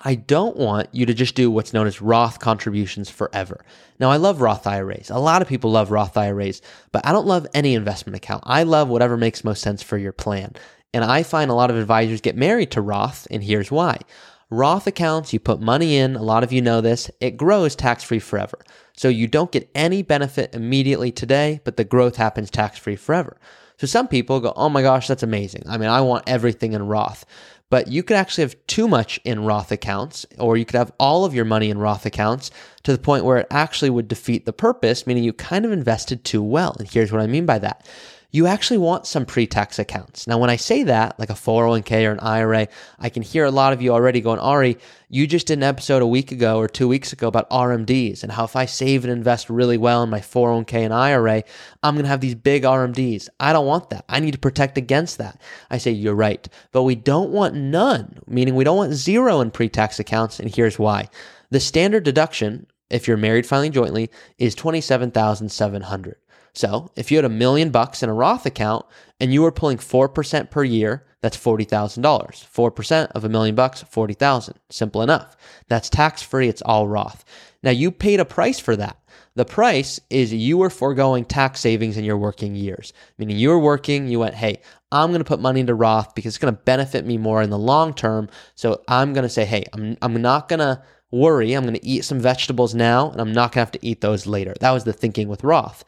I 0.02 0.16
don't 0.16 0.56
want 0.56 0.90
you 0.94 1.06
to 1.06 1.14
just 1.14 1.36
do 1.36 1.52
what's 1.52 1.74
known 1.74 1.86
as 1.86 2.02
Roth 2.02 2.40
contributions 2.40 3.10
forever. 3.10 3.66
Now, 4.00 4.10
I 4.10 4.18
love 4.18 4.40
Roth 4.40 4.66
IRAs. 4.66 5.10
A 5.10 5.18
lot 5.18 5.42
of 5.42 5.48
people 5.48 5.72
love 5.72 5.92
Roth 5.92 6.16
IRAs, 6.16 6.62
but 6.92 7.06
I 7.06 7.12
don't 7.12 7.28
love 7.28 7.48
any 7.54 7.76
investment 7.76 8.16
account. 8.16 8.44
I 8.46 8.64
love 8.64 8.88
whatever 8.88 9.18
makes 9.18 9.44
most 9.44 9.62
sense 9.62 9.84
for 9.84 9.98
your 9.98 10.14
plan. 10.14 10.54
And 10.94 11.04
I 11.04 11.24
find 11.24 11.52
a 11.52 11.56
lot 11.56 11.70
of 11.70 11.78
advisors 11.78 12.22
get 12.22 12.38
married 12.38 12.72
to 12.72 12.82
Roth, 12.82 13.28
and 13.30 13.44
here's 13.44 13.72
why. 13.72 14.00
Roth 14.50 14.88
accounts, 14.88 15.34
you 15.34 15.40
put 15.40 15.60
money 15.62 15.98
in, 15.98 16.16
a 16.16 16.24
lot 16.24 16.44
of 16.44 16.52
you 16.52 16.62
know 16.62 16.82
this, 16.82 17.12
it 17.20 17.38
grows 17.38 17.76
tax 17.76 18.04
free 18.04 18.20
forever. 18.20 18.58
So 18.96 19.08
you 19.08 19.28
don't 19.28 19.52
get 19.52 19.70
any 19.76 20.02
benefit 20.02 20.56
immediately 20.56 21.12
today, 21.12 21.62
but 21.64 21.78
the 21.78 21.84
growth 21.84 22.16
happens 22.16 22.50
tax 22.50 22.80
free 22.80 22.96
forever. 22.96 23.38
So 23.78 23.86
some 23.88 24.08
people 24.08 24.40
go, 24.40 24.52
oh 24.56 24.68
my 24.68 24.82
gosh, 24.82 25.08
that's 25.08 25.24
amazing. 25.24 25.64
I 25.70 25.78
mean, 25.78 25.90
I 25.90 26.02
want 26.02 26.28
everything 26.28 26.74
in 26.74 26.88
Roth. 26.88 27.26
But 27.70 27.88
you 27.88 28.04
could 28.04 28.18
actually 28.18 28.44
have 28.44 28.56
too 28.68 28.88
much 28.88 29.20
in 29.24 29.44
Roth 29.44 29.72
accounts, 29.72 30.26
or 30.38 30.58
you 30.58 30.66
could 30.66 30.78
have 30.78 30.92
all 31.00 31.26
of 31.26 31.36
your 31.36 31.46
money 31.46 31.70
in 31.70 31.78
Roth 31.78 32.06
accounts 32.06 32.52
to 32.84 32.92
the 32.92 32.98
point 32.98 33.26
where 33.26 33.38
it 33.38 33.48
actually 33.52 33.90
would 33.90 34.08
defeat 34.08 34.46
the 34.46 34.54
purpose, 34.54 35.06
meaning 35.06 35.24
you 35.24 35.34
kind 35.34 35.66
of 35.66 35.72
invested 35.72 36.24
too 36.24 36.42
well. 36.42 36.76
And 36.80 36.90
here's 36.90 37.12
what 37.12 37.22
I 37.22 37.28
mean 37.28 37.46
by 37.46 37.60
that 37.60 37.86
you 38.32 38.46
actually 38.46 38.78
want 38.78 39.08
some 39.08 39.26
pre 39.26 39.48
tax 39.48 39.80
accounts. 39.80 40.28
Now, 40.28 40.38
when 40.38 40.50
I 40.50 40.56
say 40.56 40.84
that, 40.84 41.20
like 41.20 41.32
a 41.32 41.34
401k 41.34 42.08
or 42.08 42.12
an 42.12 42.20
IRA, 42.20 42.68
I 43.00 43.10
can 43.10 43.24
hear 43.24 43.46
a 43.46 43.52
lot 43.52 43.74
of 43.74 43.82
you 43.82 43.92
already 43.92 44.22
going, 44.22 44.40
Ari, 44.40 44.78
you 45.10 45.26
just 45.26 45.48
did 45.48 45.58
an 45.58 45.64
episode 45.64 46.04
a 46.04 46.08
week 46.08 46.32
ago 46.32 46.60
or 46.60 46.68
two 46.68 46.88
weeks 46.88 47.12
ago 47.12 47.28
about 47.28 47.50
RMDs 47.50 48.22
and 48.22 48.32
how 48.32 48.44
if 48.44 48.56
I 48.56 48.66
save 48.66 49.04
and 49.04 49.12
invest 49.12 49.50
really 49.50 49.78
well 49.78 50.04
in 50.04 50.12
my 50.12 50.20
401k 50.20 50.74
and 50.74 50.94
IRA, 50.94 51.44
I'm 51.82 51.96
going 51.96 52.04
to 52.04 52.10
have 52.10 52.22
these 52.22 52.36
big 52.36 52.64
RMDs. 52.64 53.30
I 53.40 53.52
don't 53.52 53.66
want 53.66 53.90
that. 53.90 54.06
I 54.08 54.20
need 54.20 54.34
to 54.34 54.40
protect 54.40 54.78
against 54.78 55.18
that. 55.18 55.42
I 55.72 55.80
say, 55.80 55.92
you're 55.92 56.14
right. 56.14 56.48
But 56.72 56.84
we 56.84 56.94
don't 56.96 57.32
want 57.32 57.56
none, 57.56 58.20
meaning 58.28 58.54
we 58.54 58.64
don't 58.64 58.78
want 58.78 58.94
zero 58.94 59.42
in 59.42 59.50
pre 59.50 59.70
tax 59.70 60.00
accounts. 60.00 60.40
And 60.40 60.54
here's 60.54 60.78
why. 60.78 61.10
The 61.50 61.60
standard 61.60 62.04
deduction, 62.04 62.68
if 62.92 63.08
you're 63.08 63.18
married 63.18 63.48
filing 63.48 63.72
jointly, 63.72 64.12
is 64.38 64.54
27700 64.54 66.18
so 66.60 66.92
if 66.98 67.10
you 67.10 67.18
had 67.18 67.24
a 67.24 67.30
million 67.30 67.70
bucks 67.70 68.04
in 68.04 68.10
a 68.10 68.14
Roth 68.14 68.46
account 68.46 68.86
and 69.22 69.34
you 69.34 69.44
were 69.44 69.52
pulling 69.52 69.78
4% 69.78 70.52
per 70.52 70.62
year, 70.62 71.06
that's 71.22 71.38
$40,000. 71.38 72.02
4% 72.02 73.08
of 73.12 73.24
a 73.24 73.30
million 73.30 73.56
bucks, 73.56 73.84
40,000. 73.84 74.60
Simple 74.70 75.02
enough. 75.02 75.38
That's 75.70 75.90
tax 75.90 76.22
free. 76.22 76.50
It's 76.50 76.62
all 76.64 76.86
Roth. 76.86 77.24
Now 77.64 77.72
you 77.72 77.92
paid 77.92 78.20
a 78.20 78.26
price 78.26 78.60
for 78.60 78.76
that. 78.76 78.98
The 79.36 79.46
price 79.46 80.02
is 80.10 80.34
you 80.34 80.58
were 80.58 80.70
foregoing 80.70 81.24
tax 81.24 81.62
savings 81.62 81.96
in 81.96 82.04
your 82.04 82.18
working 82.18 82.56
years, 82.56 82.92
meaning 83.18 83.38
you 83.38 83.48
were 83.48 83.60
working, 83.60 84.10
you 84.10 84.20
went, 84.20 84.36
hey, 84.36 84.60
I'm 84.92 85.12
going 85.12 85.22
to 85.22 85.26
put 85.26 85.40
money 85.40 85.62
into 85.62 85.76
Roth 85.76 86.14
because 86.14 86.36
it's 86.36 86.44
going 86.44 86.54
to 86.54 86.62
benefit 86.64 87.06
me 87.06 87.18
more 87.18 87.42
in 87.42 87.52
the 87.52 87.58
long 87.58 87.94
term. 87.94 88.28
So 88.56 88.84
I'm 88.90 89.14
going 89.14 89.24
to 89.24 89.30
say, 89.30 89.46
hey, 89.46 89.64
I'm, 89.72 89.96
I'm 90.02 90.22
not 90.22 90.50
going 90.50 90.60
to 90.60 90.84
worry. 91.10 91.54
I'm 91.54 91.64
going 91.64 91.76
to 91.76 91.86
eat 91.86 92.04
some 92.04 92.20
vegetables 92.20 92.76
now 92.76 93.12
and 93.12 93.22
I'm 93.22 93.32
not 93.32 93.54
going 93.54 93.66
to 93.66 93.72
have 93.72 93.72
to 93.72 93.86
eat 93.86 94.02
those 94.02 94.28
later. 94.28 94.56
That 94.60 94.72
was 94.72 94.84
the 94.84 94.92
thinking 94.92 95.30
with 95.30 95.46
Roth. 95.46 95.86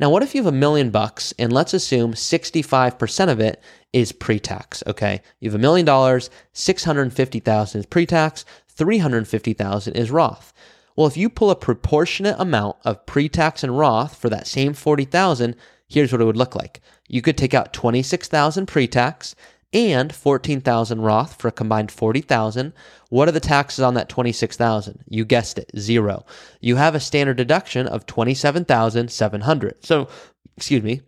Now, 0.00 0.10
what 0.10 0.22
if 0.22 0.34
you 0.34 0.42
have 0.42 0.52
a 0.52 0.56
million 0.56 0.90
bucks 0.90 1.32
and 1.38 1.52
let's 1.52 1.72
assume 1.72 2.14
65% 2.14 3.28
of 3.30 3.40
it 3.40 3.62
is 3.92 4.12
pre-tax, 4.12 4.82
okay? 4.86 5.22
You 5.38 5.50
have 5.50 5.54
a 5.54 5.62
million 5.62 5.86
dollars, 5.86 6.30
650,000 6.52 7.78
is 7.78 7.86
pre-tax, 7.86 8.44
350,000 8.68 9.94
is 9.94 10.10
Roth. 10.10 10.52
Well, 10.96 11.06
if 11.06 11.16
you 11.16 11.28
pull 11.28 11.50
a 11.50 11.56
proportionate 11.56 12.36
amount 12.38 12.76
of 12.84 13.06
pre-tax 13.06 13.62
and 13.62 13.78
Roth 13.78 14.16
for 14.16 14.28
that 14.30 14.46
same 14.46 14.74
40,000, 14.74 15.54
here's 15.88 16.10
what 16.10 16.20
it 16.20 16.24
would 16.24 16.36
look 16.36 16.56
like. 16.56 16.80
You 17.08 17.22
could 17.22 17.36
take 17.36 17.54
out 17.54 17.72
26,000 17.72 18.66
pre-tax 18.66 19.36
and 19.74 20.14
14,000 20.14 21.00
Roth 21.00 21.34
for 21.40 21.48
a 21.48 21.52
combined 21.52 21.90
40,000. 21.90 22.72
What 23.10 23.28
are 23.28 23.32
the 23.32 23.40
taxes 23.40 23.82
on 23.82 23.94
that 23.94 24.08
26,000? 24.08 25.04
You 25.08 25.24
guessed 25.24 25.58
it, 25.58 25.70
zero. 25.76 26.24
You 26.60 26.76
have 26.76 26.94
a 26.94 27.00
standard 27.00 27.36
deduction 27.36 27.86
of 27.88 28.06
27,700. 28.06 29.84
So, 29.84 30.08
excuse 30.56 30.82
me, 30.82 31.02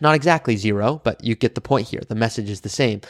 not 0.00 0.14
exactly 0.14 0.56
zero, 0.56 1.00
but 1.02 1.22
you 1.24 1.34
get 1.34 1.56
the 1.56 1.60
point 1.60 1.88
here. 1.88 2.02
The 2.08 2.14
message 2.14 2.48
is 2.48 2.60
the 2.60 2.68
same. 2.68 3.00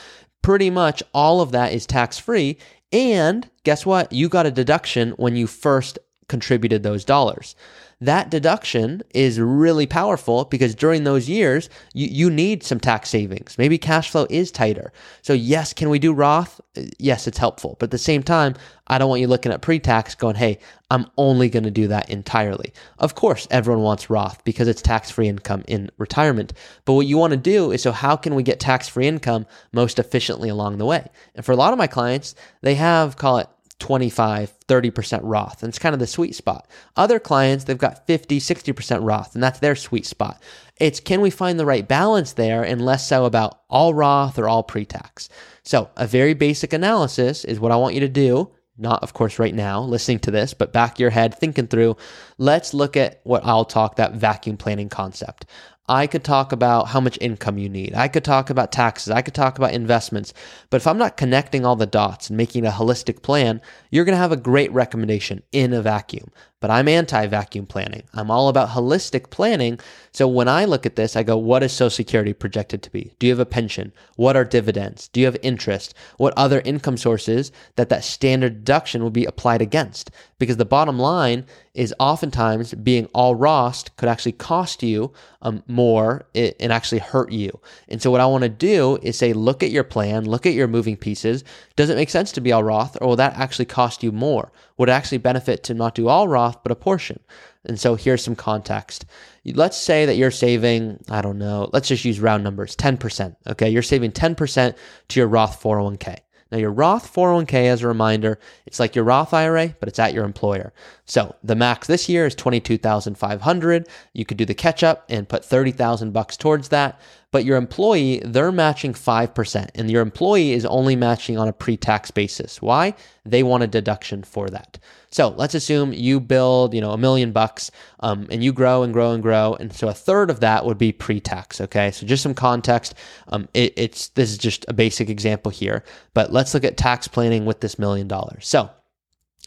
Pretty 0.43 0.71
much 0.71 1.03
all 1.13 1.41
of 1.41 1.53
that 1.53 1.73
is 1.73 1.87
tax 1.87 2.19
free. 2.19 2.57
And 2.91 3.49
guess 3.65 3.85
what? 3.85 4.13
You 4.13 4.31
got 4.31 4.47
a 4.47 4.51
deduction 4.51 5.11
when 5.13 5.37
you 5.37 5.47
first 5.47 5.99
contributed 6.29 6.83
those 6.83 7.05
dollars 7.05 7.57
that 8.01 8.31
deduction 8.31 9.03
is 9.13 9.41
really 9.41 9.87
powerful 9.87 10.45
because 10.45 10.75
during 10.75 11.03
those 11.03 11.29
years, 11.29 11.69
you, 11.95 12.07
you 12.07 12.31
need 12.31 12.63
some 12.63 12.79
tax 12.79 13.09
savings. 13.09 13.59
Maybe 13.59 13.77
cash 13.77 14.11
flow 14.11 14.27
is 14.31 14.53
tighter. 14.53 14.93
So, 15.23 15.33
yes, 15.33 15.73
can 15.73 15.91
we 15.91 15.99
do 15.99 16.13
Roth? 16.13 16.61
Yes, 16.99 17.27
it's 17.27 17.39
helpful. 17.39 17.77
But 17.81 17.87
at 17.87 17.91
the 17.91 17.99
same 17.99 18.23
time, 18.23 18.55
I 18.87 18.99
don't 18.99 19.09
want 19.09 19.21
you 19.21 19.27
looking 19.27 19.51
at 19.51 19.63
pre 19.63 19.81
tax 19.81 20.15
going, 20.15 20.37
hey, 20.37 20.59
I'm 20.91 21.07
only 21.17 21.49
going 21.49 21.65
to 21.65 21.73
do 21.73 21.89
that 21.89 22.09
entirely. 22.09 22.73
Of 23.01 23.17
course, 23.17 23.49
everyone 23.51 23.83
wants 23.83 24.09
Roth 24.09 24.45
because 24.45 24.69
it's 24.69 24.81
tax 24.81 25.11
free 25.11 25.29
income 25.29 25.65
in 25.67 25.91
retirement. 25.99 26.53
But 26.85 26.93
what 26.93 27.07
you 27.07 27.19
want 27.19 27.33
to 27.33 27.37
do 27.37 27.73
is 27.73 27.83
so, 27.83 27.91
how 27.91 28.15
can 28.15 28.37
we 28.37 28.45
get 28.45 28.61
tax 28.61 28.87
free 28.89 29.09
income 29.09 29.45
most 29.73 29.99
efficiently 29.99 30.49
along 30.49 30.79
the 30.79 30.87
way? 30.87 31.09
And 31.35 31.45
for 31.45 31.51
a 31.51 31.57
lot 31.57 31.73
of 31.73 31.79
my 31.79 31.89
clients, 31.89 32.37
they 32.63 32.77
have, 32.77 33.17
call 33.17 33.39
it 33.39 33.49
25, 33.79 34.55
30% 34.67 35.21
Roth. 35.23 35.63
And 35.63 35.71
it's 35.71 35.79
kind 35.79 35.95
of 35.95 35.99
the 35.99 36.07
sweet 36.07 36.35
spot. 36.35 36.69
Other 36.97 37.19
clients, 37.19 37.65
they've 37.65 37.79
got 37.79 38.07
50, 38.07 38.41
60% 38.41 38.99
Roth, 39.03 39.35
and 39.35 39.43
that's 39.43 39.61
their 39.61 39.77
sweet 39.77 40.07
spot. 40.07 40.43
It's 40.77 41.01
can 41.01 41.21
we 41.21 41.31
find 41.31 41.59
the 41.59 41.67
right 41.67 41.87
balance 41.87 42.33
there 42.33 42.63
and 42.63 42.85
less 42.85 43.09
so 43.09 43.25
about 43.25 43.61
all 43.69 43.95
Roth 43.95 44.39
or 44.39 44.49
all 44.49 44.63
pre 44.63 44.85
tax? 44.85 45.29
So, 45.63 45.91
a 45.97 46.07
very 46.07 46.35
basic 46.35 46.73
analysis 46.73 47.45
is 47.45 47.61
what 47.61 47.73
I 47.73 47.77
want 47.77 47.95
you 47.95 48.01
to 48.01 48.09
do. 48.09 48.53
Not, 48.81 49.03
of 49.03 49.13
course, 49.13 49.41
right 49.41 49.55
now, 49.55 49.81
listening 49.81 50.21
to 50.21 50.31
this, 50.31 50.55
but 50.55 50.73
back 50.73 51.01
your 51.01 51.11
head, 51.11 51.35
thinking 51.35 51.67
through. 51.67 51.97
Let's 52.39 52.73
look 52.73 52.97
at 52.97 53.21
what 53.25 53.45
I'll 53.45 53.65
talk 53.65 53.97
that 53.97 54.15
vacuum 54.15 54.57
planning 54.57 54.89
concept. 54.89 55.47
I 55.89 56.07
could 56.07 56.23
talk 56.23 56.53
about 56.53 56.89
how 56.89 57.01
much 57.01 57.17
income 57.21 57.57
you 57.57 57.69
need. 57.69 57.95
I 57.95 58.09
could 58.09 58.25
talk 58.25 58.51
about 58.51 58.73
taxes. 58.73 59.11
I 59.11 59.23
could 59.23 59.35
talk 59.35 59.57
about 59.57 59.73
investments. 59.73 60.35
But 60.69 60.79
if 60.79 60.87
I'm 60.87 60.99
not 60.99 61.17
connecting 61.17 61.65
all 61.65 61.77
the 61.77 61.87
dots 61.87 62.29
and 62.29 62.37
making 62.37 62.67
a 62.67 62.71
holistic 62.71 63.23
plan, 63.23 63.63
you're 63.91 64.05
going 64.05 64.15
to 64.15 64.21
have 64.21 64.33
a 64.33 64.37
great 64.37 64.71
recommendation 64.73 65.43
in 65.51 65.73
a 65.73 65.81
vacuum. 65.81 66.31
But 66.61 66.71
I'm 66.71 66.89
anti 66.89 67.27
vacuum 67.27 67.67
planning. 67.67 68.03
I'm 68.13 68.31
all 68.31 68.49
about 68.49 68.71
holistic 68.71 69.31
planning. 69.31 69.79
So 70.13 70.27
when 70.27 70.49
I 70.49 70.65
look 70.65 70.85
at 70.85 70.97
this, 70.97 71.15
I 71.17 71.23
go, 71.23 71.37
what 71.37 71.63
is 71.63 71.73
Social 71.73 71.91
Security 71.91 72.33
projected 72.33 72.83
to 72.83 72.91
be? 72.91 73.13
Do 73.19 73.27
you 73.27 73.33
have 73.33 73.39
a 73.39 73.47
pension? 73.47 73.93
What 74.17 74.37
are 74.37 74.45
dividends? 74.45 75.09
Do 75.09 75.21
you 75.21 75.27
have 75.27 75.37
interest? 75.43 75.95
What 76.17 76.35
other 76.37 76.61
income 76.65 76.97
sources 76.97 77.53
that 77.77 77.89
that 77.91 78.05
standard 78.05 78.65
deduction 78.65 79.03
will 79.03 79.11
be 79.11 79.25
applied 79.25 79.63
against? 79.63 80.11
Because 80.39 80.57
the 80.57 80.65
bottom 80.65 80.99
line 80.99 81.47
is 81.75 81.95
oftentimes 81.99 82.75
being 82.75 83.07
all 83.07 83.35
Roth 83.35 83.95
could 83.97 84.09
actually 84.09 84.33
cost 84.33 84.83
you 84.83 85.13
um, 85.43 85.63
more 85.67 86.27
and 86.35 86.73
actually 86.73 87.01
hurt 87.01 87.33
you. 87.33 87.61
And 87.89 88.01
so 88.01 88.11
what 88.11 88.21
I 88.21 88.27
want 88.27 88.43
to 88.43 88.49
do 88.49 88.99
is 89.03 89.19
say, 89.19 89.33
look 89.33 89.63
at 89.63 89.71
your 89.71 89.85
plan, 89.85 90.25
look 90.25 90.47
at 90.47 90.55
your 90.55 90.69
moving 90.69 90.97
pieces. 90.97 91.43
Does 91.77 91.91
it 91.91 91.97
make 91.97 92.11
sense 92.11 92.31
to 92.33 92.41
be 92.41 92.53
all 92.53 92.63
Roth 92.63 92.97
or 93.01 93.09
will 93.09 93.17
that 93.17 93.37
actually 93.37 93.65
cost 93.65 94.03
you 94.03 94.13
more? 94.13 94.53
Would 94.77 94.89
it 94.89 94.93
actually 94.93 95.19
benefit 95.19 95.65
to 95.65 95.75
not 95.75 95.95
do 95.95 96.09
all 96.09 96.29
Roth, 96.29 96.63
but 96.63 96.73
a 96.73 96.77
portion? 96.77 97.19
And 97.65 97.79
so 97.79 97.97
here's 97.97 98.23
some 98.23 98.37
context. 98.37 99.07
Let's 99.45 99.77
say 99.77 100.07
that 100.07 100.17
you're 100.17 100.31
saving, 100.31 101.05
I 101.11 101.21
don't 101.21 101.39
know, 101.39 101.69
let's 101.73 101.89
just 101.89 102.05
use 102.05 102.21
round 102.21 102.45
numbers, 102.45 102.77
10%. 102.77 103.37
Okay. 103.49 103.69
You're 103.71 103.83
saving 103.83 104.13
10% 104.13 104.77
to 105.09 105.21
your 105.21 105.29
Roth 105.29 105.61
401k. 105.63 106.19
Now, 106.51 106.59
your 106.59 106.71
Roth 106.71 107.13
401k, 107.13 107.67
as 107.67 107.83
a 107.83 107.89
reminder, 107.89 108.39
it's 108.67 108.81
like 108.81 108.95
your 108.95 109.05
Roth 109.05 109.35
IRA, 109.35 109.75
but 109.81 109.89
it's 109.89 109.99
at 109.99 110.15
your 110.15 110.25
employer. 110.25 110.73
So 111.05 111.35
the 111.43 111.55
max 111.55 111.87
this 111.87 112.09
year 112.09 112.27
is 112.27 112.35
22,500. 112.35 113.89
You 114.15 114.25
could 114.25 114.37
do 114.39 114.47
the 114.47 114.55
catch 114.55 114.83
up 114.83 115.05
and 115.09 115.29
put 115.29 115.45
30,000 115.45 116.13
bucks 116.13 116.37
towards 116.37 116.69
that. 116.71 117.01
But 117.31 117.45
your 117.45 117.59
employee, 117.59 118.23
they're 118.25 118.51
matching 118.51 118.95
5%, 118.95 119.69
and 119.75 119.91
your 119.91 120.01
employee 120.01 120.53
is 120.53 120.65
only 120.65 120.97
matching 120.97 121.37
on 121.37 121.47
a 121.47 121.53
pre 121.53 121.77
tax 121.77 122.11
basis. 122.11 122.63
Why? 122.63 122.95
They 123.27 123.43
want 123.43 123.63
a 123.63 123.67
deduction 123.67 124.23
for 124.23 124.49
that. 124.49 124.79
So 125.11 125.29
let's 125.29 125.55
assume 125.55 125.93
you 125.93 126.21
build, 126.21 126.73
you 126.73 126.81
know, 126.81 126.93
a 126.93 126.99
million 126.99 127.33
bucks, 127.33 127.71
um, 128.01 128.27
and 128.31 128.43
you 128.43 128.53
grow 128.53 128.83
and 128.83 128.95
grow 128.95 129.13
and 129.13 129.23
grow, 129.23 129.55
and 129.55 129.73
so 129.73 129.89
a 129.89 129.95
third 129.95 130.31
of 130.31 130.41
that 130.41 130.65
would 130.65 130.79
be 130.79 130.91
pre-tax. 130.91 131.61
Okay, 131.61 131.91
so 131.91 132.07
just 132.07 132.23
some 132.23 132.35
context. 132.35 132.95
Um, 133.29 133.49
it, 133.53 133.75
it's 133.77 134.09
this 134.11 134.31
is 134.31 134.39
just 134.39 134.65
a 134.69 134.73
basic 134.73 135.11
example 135.11 135.51
here, 135.51 135.85
but 136.15 136.33
let's 136.33 136.55
look 136.55 136.65
at 136.65 136.79
tax 136.79 137.09
planning 137.09 137.45
with 137.45 137.61
this 137.61 137.79
million 137.79 138.09
dollars. 138.09 138.49
So 138.49 138.71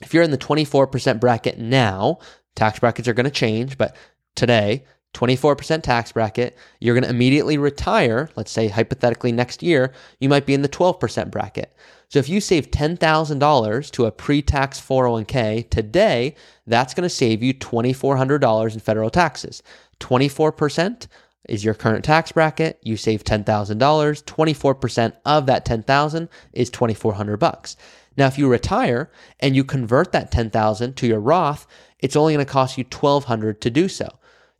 if 0.01 0.13
you're 0.13 0.23
in 0.23 0.31
the 0.31 0.37
24% 0.37 1.19
bracket 1.19 1.57
now, 1.59 2.19
tax 2.55 2.79
brackets 2.79 3.07
are 3.07 3.13
going 3.13 3.25
to 3.25 3.31
change, 3.31 3.77
but 3.77 3.95
today 4.35 4.83
24% 5.13 5.83
tax 5.83 6.11
bracket, 6.11 6.57
you're 6.79 6.95
going 6.95 7.03
to 7.03 7.09
immediately 7.09 7.57
retire. 7.57 8.29
Let's 8.35 8.51
say 8.51 8.67
hypothetically 8.67 9.31
next 9.31 9.61
year, 9.61 9.93
you 10.19 10.29
might 10.29 10.45
be 10.45 10.53
in 10.53 10.61
the 10.61 10.69
12% 10.69 11.29
bracket. 11.31 11.75
So 12.07 12.19
if 12.19 12.27
you 12.27 12.41
save 12.41 12.71
$10,000 12.71 13.91
to 13.91 14.05
a 14.05 14.11
pre 14.11 14.41
tax 14.41 14.79
401k 14.79 15.69
today, 15.69 16.35
that's 16.67 16.93
going 16.93 17.03
to 17.03 17.09
save 17.09 17.41
you 17.41 17.53
$2,400 17.53 18.73
in 18.73 18.79
federal 18.79 19.09
taxes. 19.09 19.63
24% 19.99 21.07
is 21.47 21.63
your 21.63 21.73
current 21.73 22.03
tax 22.03 22.31
bracket. 22.31 22.79
You 22.81 22.97
save 22.97 23.23
$10,000. 23.23 23.45
24% 23.45 25.13
of 25.25 25.45
that 25.45 25.65
10,000 25.65 26.29
is 26.53 26.69
2,400 26.69 27.37
bucks. 27.37 27.77
Now, 28.17 28.27
if 28.27 28.37
you 28.37 28.49
retire 28.49 29.09
and 29.39 29.55
you 29.55 29.63
convert 29.63 30.11
that 30.11 30.31
10,000 30.31 30.95
to 30.97 31.07
your 31.07 31.19
Roth, 31.19 31.65
it's 31.99 32.15
only 32.15 32.33
going 32.33 32.45
to 32.45 32.51
cost 32.51 32.77
you 32.77 32.83
1,200 32.83 33.61
to 33.61 33.69
do 33.69 33.87
so. 33.87 34.09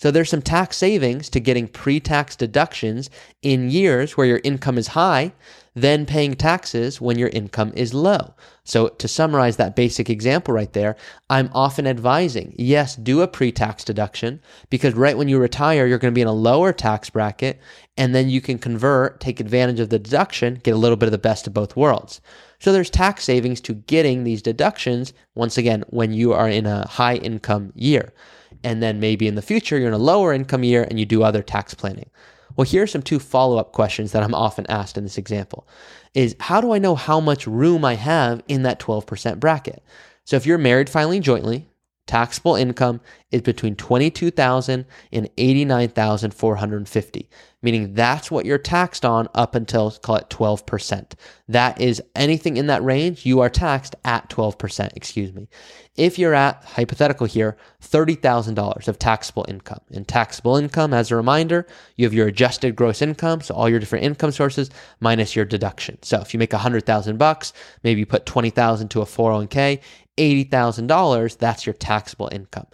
So 0.02 0.10
there's 0.10 0.32
some 0.32 0.42
tax 0.42 0.78
savings 0.78 1.30
to 1.30 1.40
getting 1.40 1.68
pre-tax 1.68 2.36
deductions 2.36 3.12
in 3.44 3.70
years 3.70 4.18
where 4.18 4.26
your 4.26 4.42
income 4.44 4.80
is 4.80 4.88
high 4.88 5.32
than 5.76 6.08
paying 6.08 6.34
taxes 6.34 7.00
when 7.00 7.20
your 7.20 7.30
income 7.30 7.72
is 7.76 7.94
low. 7.94 8.34
So, 8.64 8.88
to 8.88 9.08
summarize 9.08 9.58
that 9.58 9.76
basic 9.76 10.10
example 10.10 10.56
right 10.56 10.74
there, 10.74 10.96
I'm 11.30 11.52
often 11.54 11.86
advising 11.86 12.56
yes, 12.58 12.96
do 12.96 13.22
a 13.22 13.28
pre 13.28 13.52
tax 13.52 13.84
deduction 13.84 14.42
because 14.72 14.96
right 14.96 15.16
when 15.16 15.30
you 15.30 15.38
retire, 15.38 15.86
you're 15.86 16.00
going 16.00 16.12
to 16.12 16.18
be 16.18 16.22
in 16.22 16.28
a 16.28 16.34
lower 16.34 16.74
tax 16.74 17.12
bracket, 17.12 17.62
and 17.96 18.16
then 18.16 18.28
you 18.28 18.42
can 18.42 18.58
convert, 18.58 19.20
take 19.20 19.40
advantage 19.40 19.80
of 19.80 19.90
the 19.90 20.00
deduction, 20.00 20.56
get 20.64 20.74
a 20.74 20.78
little 20.78 20.98
bit 20.98 21.10
of 21.10 21.12
the 21.12 21.20
best 21.20 21.46
of 21.46 21.54
both 21.54 21.76
worlds. 21.76 22.22
So, 22.60 22.74
there's 22.74 22.90
tax 22.90 23.24
savings 23.24 23.62
to 23.62 23.76
getting 23.76 24.24
these 24.24 24.42
deductions 24.42 25.14
once 25.36 25.60
again 25.60 25.84
when 25.90 26.12
you 26.12 26.34
are 26.34 26.50
in 26.50 26.66
a 26.66 26.88
high 26.88 27.18
income 27.18 27.72
year. 27.76 28.14
And 28.64 28.82
then 28.82 29.00
maybe 29.00 29.28
in 29.28 29.36
the 29.36 29.42
future, 29.42 29.78
you're 29.78 29.88
in 29.88 29.94
a 29.94 29.98
lower 29.98 30.34
income 30.34 30.64
year 30.64 30.84
and 30.84 31.00
you 31.00 31.06
do 31.06 31.24
other 31.24 31.42
tax 31.42 31.74
planning. 31.74 32.10
Well, 32.56 32.66
here 32.66 32.84
are 32.84 32.88
some 32.88 33.02
two 33.02 33.20
follow 33.20 33.58
up 33.58 33.72
questions 33.72 34.12
that 34.12 34.24
I'm 34.24 34.36
often 34.36 34.68
asked 34.68 34.98
in 34.98 35.04
this 35.04 35.18
example 35.18 35.68
is 36.14 36.36
how 36.40 36.62
do 36.62 36.74
I 36.74 36.80
know 36.80 36.96
how 36.96 37.20
much 37.20 37.48
room 37.48 37.86
I 37.86 37.96
have 37.96 38.44
in 38.48 38.64
that 38.64 38.80
12% 38.80 39.40
bracket? 39.40 39.82
So 40.26 40.36
if 40.36 40.46
you're 40.46 40.58
married 40.58 40.90
filing 40.90 41.22
jointly, 41.22 41.68
taxable 42.12 42.56
income 42.56 43.00
is 43.32 43.42
between 43.42 43.74
22,000 43.74 44.86
and 45.14 45.30
89,450, 45.38 47.30
meaning 47.62 47.94
that's 47.94 48.30
what 48.30 48.46
you're 48.46 48.58
taxed 48.58 49.06
on 49.06 49.30
up 49.34 49.56
until 49.56 49.92
call 49.92 50.18
it 50.18 50.30
12%. 50.30 51.14
That 51.48 51.80
is 51.80 52.04
anything 52.14 52.58
in 52.58 52.68
that 52.68 52.84
range, 52.84 53.26
you 53.26 53.40
are 53.40 53.50
taxed 53.50 53.96
at 54.04 54.30
12%, 54.30 54.90
excuse 54.98 55.32
me. 55.32 55.48
If 55.96 56.20
you're 56.20 56.34
at 56.34 56.62
hypothetical 56.66 57.28
here, 57.28 57.56
$30,000 57.82 58.88
of 58.90 59.00
taxable 59.00 59.46
income. 59.48 59.80
And 59.92 60.06
taxable 60.06 60.58
income, 60.58 60.94
as 60.94 61.12
a 61.12 61.16
reminder, 61.16 61.66
you 61.96 62.06
have 62.06 62.14
your 62.14 62.28
adjusted 62.28 62.76
gross 62.76 63.02
income, 63.02 63.40
so 63.40 63.54
all 63.54 63.70
your 63.70 63.80
different 63.80 64.04
income 64.04 64.32
sources 64.32 64.70
minus 65.00 65.34
your 65.34 65.46
deduction. 65.46 65.98
So 66.02 66.20
if 66.20 66.34
you 66.34 66.40
make 66.40 66.52
100,000 66.52 67.18
bucks, 67.18 67.54
maybe 67.84 68.02
you 68.02 68.06
put 68.06 68.26
20,000 68.26 68.90
to 68.90 69.02
a 69.02 69.06
401k, 69.06 69.80
$80,000, 70.22 71.38
that's 71.38 71.66
your 71.66 71.74
taxable 71.74 72.30
income. 72.32 72.68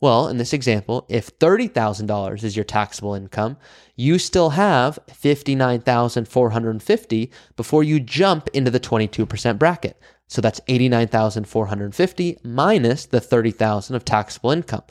Well, 0.00 0.28
in 0.28 0.36
this 0.36 0.52
example, 0.52 1.06
if 1.08 1.36
$30,000 1.38 2.44
is 2.44 2.56
your 2.56 2.64
taxable 2.64 3.14
income, 3.14 3.56
you 3.96 4.18
still 4.18 4.50
have 4.50 4.98
59,450 5.12 7.30
before 7.56 7.84
you 7.84 8.00
jump 8.00 8.48
into 8.52 8.70
the 8.70 8.80
22% 8.80 9.58
bracket. 9.58 9.96
So 10.26 10.40
that's 10.40 10.60
89,450 10.66 12.38
minus 12.42 13.06
the 13.06 13.20
30,000 13.20 13.94
of 13.94 14.04
taxable 14.04 14.50
income. 14.50 14.82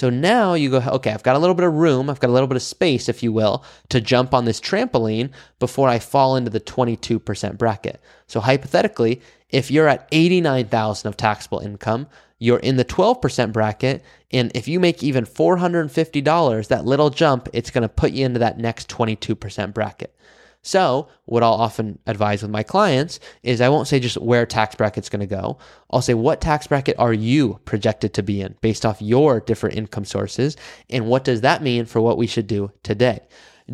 So 0.00 0.08
now 0.08 0.54
you 0.54 0.70
go, 0.70 0.78
okay, 0.78 1.12
I've 1.12 1.22
got 1.22 1.36
a 1.36 1.38
little 1.38 1.54
bit 1.54 1.66
of 1.66 1.74
room, 1.74 2.08
I've 2.08 2.20
got 2.20 2.30
a 2.30 2.32
little 2.32 2.46
bit 2.48 2.56
of 2.56 2.62
space, 2.62 3.06
if 3.06 3.22
you 3.22 3.34
will, 3.34 3.62
to 3.90 4.00
jump 4.00 4.32
on 4.32 4.46
this 4.46 4.58
trampoline 4.58 5.28
before 5.58 5.90
I 5.90 5.98
fall 5.98 6.36
into 6.36 6.48
the 6.48 6.58
22% 6.58 7.58
bracket. 7.58 8.00
So 8.26 8.40
hypothetically, 8.40 9.20
if 9.50 9.70
you're 9.70 9.88
at 9.88 10.08
89,000 10.10 11.06
of 11.06 11.18
taxable 11.18 11.58
income, 11.58 12.06
you're 12.38 12.60
in 12.60 12.76
the 12.76 12.84
12% 12.86 13.52
bracket. 13.52 14.02
And 14.32 14.50
if 14.54 14.66
you 14.66 14.80
make 14.80 15.02
even 15.02 15.26
$450, 15.26 16.68
that 16.68 16.86
little 16.86 17.10
jump, 17.10 17.50
it's 17.52 17.70
going 17.70 17.82
to 17.82 17.88
put 17.90 18.12
you 18.12 18.24
into 18.24 18.38
that 18.38 18.56
next 18.58 18.88
22% 18.88 19.74
bracket. 19.74 20.14
So, 20.62 21.08
what 21.24 21.42
I'll 21.42 21.54
often 21.54 21.98
advise 22.06 22.42
with 22.42 22.50
my 22.50 22.62
clients 22.62 23.18
is 23.42 23.60
I 23.60 23.70
won't 23.70 23.88
say 23.88 23.98
just 23.98 24.18
where 24.18 24.44
tax 24.44 24.74
bracket's 24.74 25.08
going 25.08 25.20
to 25.20 25.26
go. 25.26 25.58
I'll 25.90 26.02
say, 26.02 26.12
what 26.12 26.42
tax 26.42 26.66
bracket 26.66 26.98
are 26.98 27.14
you 27.14 27.60
projected 27.64 28.12
to 28.14 28.22
be 28.22 28.42
in 28.42 28.56
based 28.60 28.84
off 28.84 29.00
your 29.00 29.40
different 29.40 29.76
income 29.76 30.04
sources? 30.04 30.58
And 30.90 31.06
what 31.06 31.24
does 31.24 31.40
that 31.40 31.62
mean 31.62 31.86
for 31.86 32.00
what 32.00 32.18
we 32.18 32.26
should 32.26 32.46
do 32.46 32.72
today? 32.82 33.20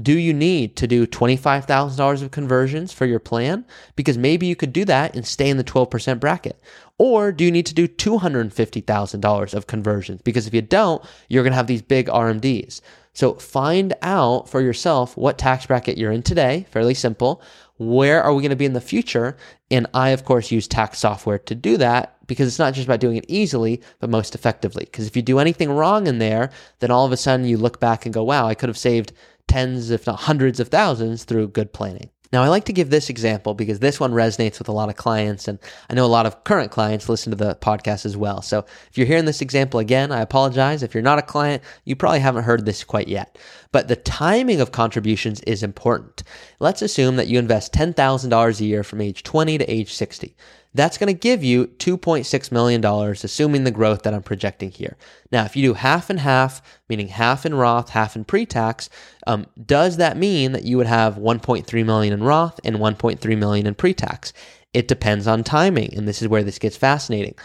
Do 0.00 0.16
you 0.16 0.34
need 0.34 0.76
to 0.76 0.86
do 0.86 1.06
$25,000 1.06 2.22
of 2.22 2.30
conversions 2.30 2.92
for 2.92 3.06
your 3.06 3.18
plan? 3.18 3.64
Because 3.96 4.18
maybe 4.18 4.46
you 4.46 4.54
could 4.54 4.72
do 4.72 4.84
that 4.84 5.16
and 5.16 5.26
stay 5.26 5.48
in 5.48 5.56
the 5.56 5.64
12% 5.64 6.20
bracket. 6.20 6.60
Or 6.98 7.32
do 7.32 7.44
you 7.44 7.50
need 7.50 7.66
to 7.66 7.74
do 7.74 7.88
$250,000 7.88 9.54
of 9.54 9.66
conversions? 9.66 10.20
Because 10.22 10.46
if 10.46 10.52
you 10.52 10.62
don't, 10.62 11.02
you're 11.28 11.42
going 11.42 11.52
to 11.52 11.56
have 11.56 11.66
these 11.66 11.82
big 11.82 12.08
RMDs. 12.08 12.82
So 13.16 13.32
find 13.32 13.94
out 14.02 14.46
for 14.46 14.60
yourself 14.60 15.16
what 15.16 15.38
tax 15.38 15.64
bracket 15.64 15.96
you're 15.96 16.12
in 16.12 16.22
today, 16.22 16.66
fairly 16.70 16.92
simple. 16.92 17.40
Where 17.78 18.22
are 18.22 18.34
we 18.34 18.42
going 18.42 18.50
to 18.50 18.56
be 18.56 18.66
in 18.66 18.74
the 18.74 18.80
future? 18.82 19.38
And 19.70 19.86
I, 19.94 20.10
of 20.10 20.26
course, 20.26 20.50
use 20.50 20.68
tax 20.68 20.98
software 20.98 21.38
to 21.38 21.54
do 21.54 21.78
that 21.78 22.18
because 22.26 22.46
it's 22.46 22.58
not 22.58 22.74
just 22.74 22.86
about 22.86 23.00
doing 23.00 23.16
it 23.16 23.24
easily, 23.26 23.80
but 24.00 24.10
most 24.10 24.34
effectively. 24.34 24.84
Because 24.84 25.06
if 25.06 25.16
you 25.16 25.22
do 25.22 25.38
anything 25.38 25.70
wrong 25.70 26.06
in 26.06 26.18
there, 26.18 26.50
then 26.80 26.90
all 26.90 27.06
of 27.06 27.12
a 27.12 27.16
sudden 27.16 27.46
you 27.46 27.56
look 27.56 27.80
back 27.80 28.04
and 28.04 28.12
go, 28.12 28.22
wow, 28.22 28.46
I 28.46 28.54
could 28.54 28.68
have 28.68 28.76
saved 28.76 29.14
tens, 29.48 29.88
if 29.88 30.06
not 30.06 30.20
hundreds 30.20 30.60
of 30.60 30.68
thousands 30.68 31.24
through 31.24 31.48
good 31.48 31.72
planning. 31.72 32.10
Now, 32.32 32.42
I 32.42 32.48
like 32.48 32.64
to 32.64 32.72
give 32.72 32.90
this 32.90 33.08
example 33.08 33.54
because 33.54 33.78
this 33.78 34.00
one 34.00 34.12
resonates 34.12 34.58
with 34.58 34.68
a 34.68 34.72
lot 34.72 34.88
of 34.88 34.96
clients, 34.96 35.48
and 35.48 35.58
I 35.88 35.94
know 35.94 36.04
a 36.04 36.08
lot 36.08 36.26
of 36.26 36.44
current 36.44 36.70
clients 36.70 37.08
listen 37.08 37.30
to 37.30 37.36
the 37.36 37.54
podcast 37.56 38.04
as 38.04 38.16
well. 38.16 38.42
So, 38.42 38.64
if 38.90 38.98
you're 38.98 39.06
hearing 39.06 39.24
this 39.24 39.40
example 39.40 39.80
again, 39.80 40.12
I 40.12 40.20
apologize. 40.20 40.82
If 40.82 40.94
you're 40.94 41.02
not 41.02 41.18
a 41.18 41.22
client, 41.22 41.62
you 41.84 41.96
probably 41.96 42.20
haven't 42.20 42.44
heard 42.44 42.64
this 42.64 42.84
quite 42.84 43.08
yet. 43.08 43.38
But 43.72 43.88
the 43.88 43.96
timing 43.96 44.60
of 44.60 44.72
contributions 44.72 45.40
is 45.42 45.62
important. 45.62 46.22
Let's 46.60 46.82
assume 46.82 47.16
that 47.16 47.28
you 47.28 47.38
invest 47.38 47.72
$10,000 47.72 48.60
a 48.60 48.64
year 48.64 48.82
from 48.82 49.00
age 49.00 49.22
20 49.22 49.58
to 49.58 49.70
age 49.70 49.92
60. 49.92 50.34
That's 50.76 50.98
going 50.98 51.06
to 51.08 51.18
give 51.18 51.42
you 51.42 51.68
$2.6 51.78 52.52
million, 52.52 52.84
assuming 52.84 53.64
the 53.64 53.70
growth 53.70 54.02
that 54.02 54.12
I'm 54.12 54.22
projecting 54.22 54.70
here. 54.70 54.98
Now, 55.32 55.46
if 55.46 55.56
you 55.56 55.62
do 55.62 55.72
half 55.72 56.10
and 56.10 56.20
half, 56.20 56.60
meaning 56.86 57.08
half 57.08 57.46
in 57.46 57.54
Roth, 57.54 57.88
half 57.88 58.14
in 58.14 58.26
pre-tax, 58.26 58.90
um, 59.26 59.46
does 59.64 59.96
that 59.96 60.18
mean 60.18 60.52
that 60.52 60.64
you 60.64 60.76
would 60.76 60.86
have 60.86 61.16
1.3 61.16 61.84
million 61.86 62.12
in 62.12 62.22
Roth 62.22 62.60
and 62.62 62.76
1.3 62.76 63.38
million 63.38 63.66
in 63.66 63.74
pre-tax? 63.74 64.34
It 64.74 64.86
depends 64.86 65.26
on 65.26 65.44
timing, 65.44 65.96
and 65.96 66.06
this 66.06 66.20
is 66.20 66.28
where 66.28 66.44
this 66.44 66.58
gets 66.58 66.76
fascinating. 66.76 67.36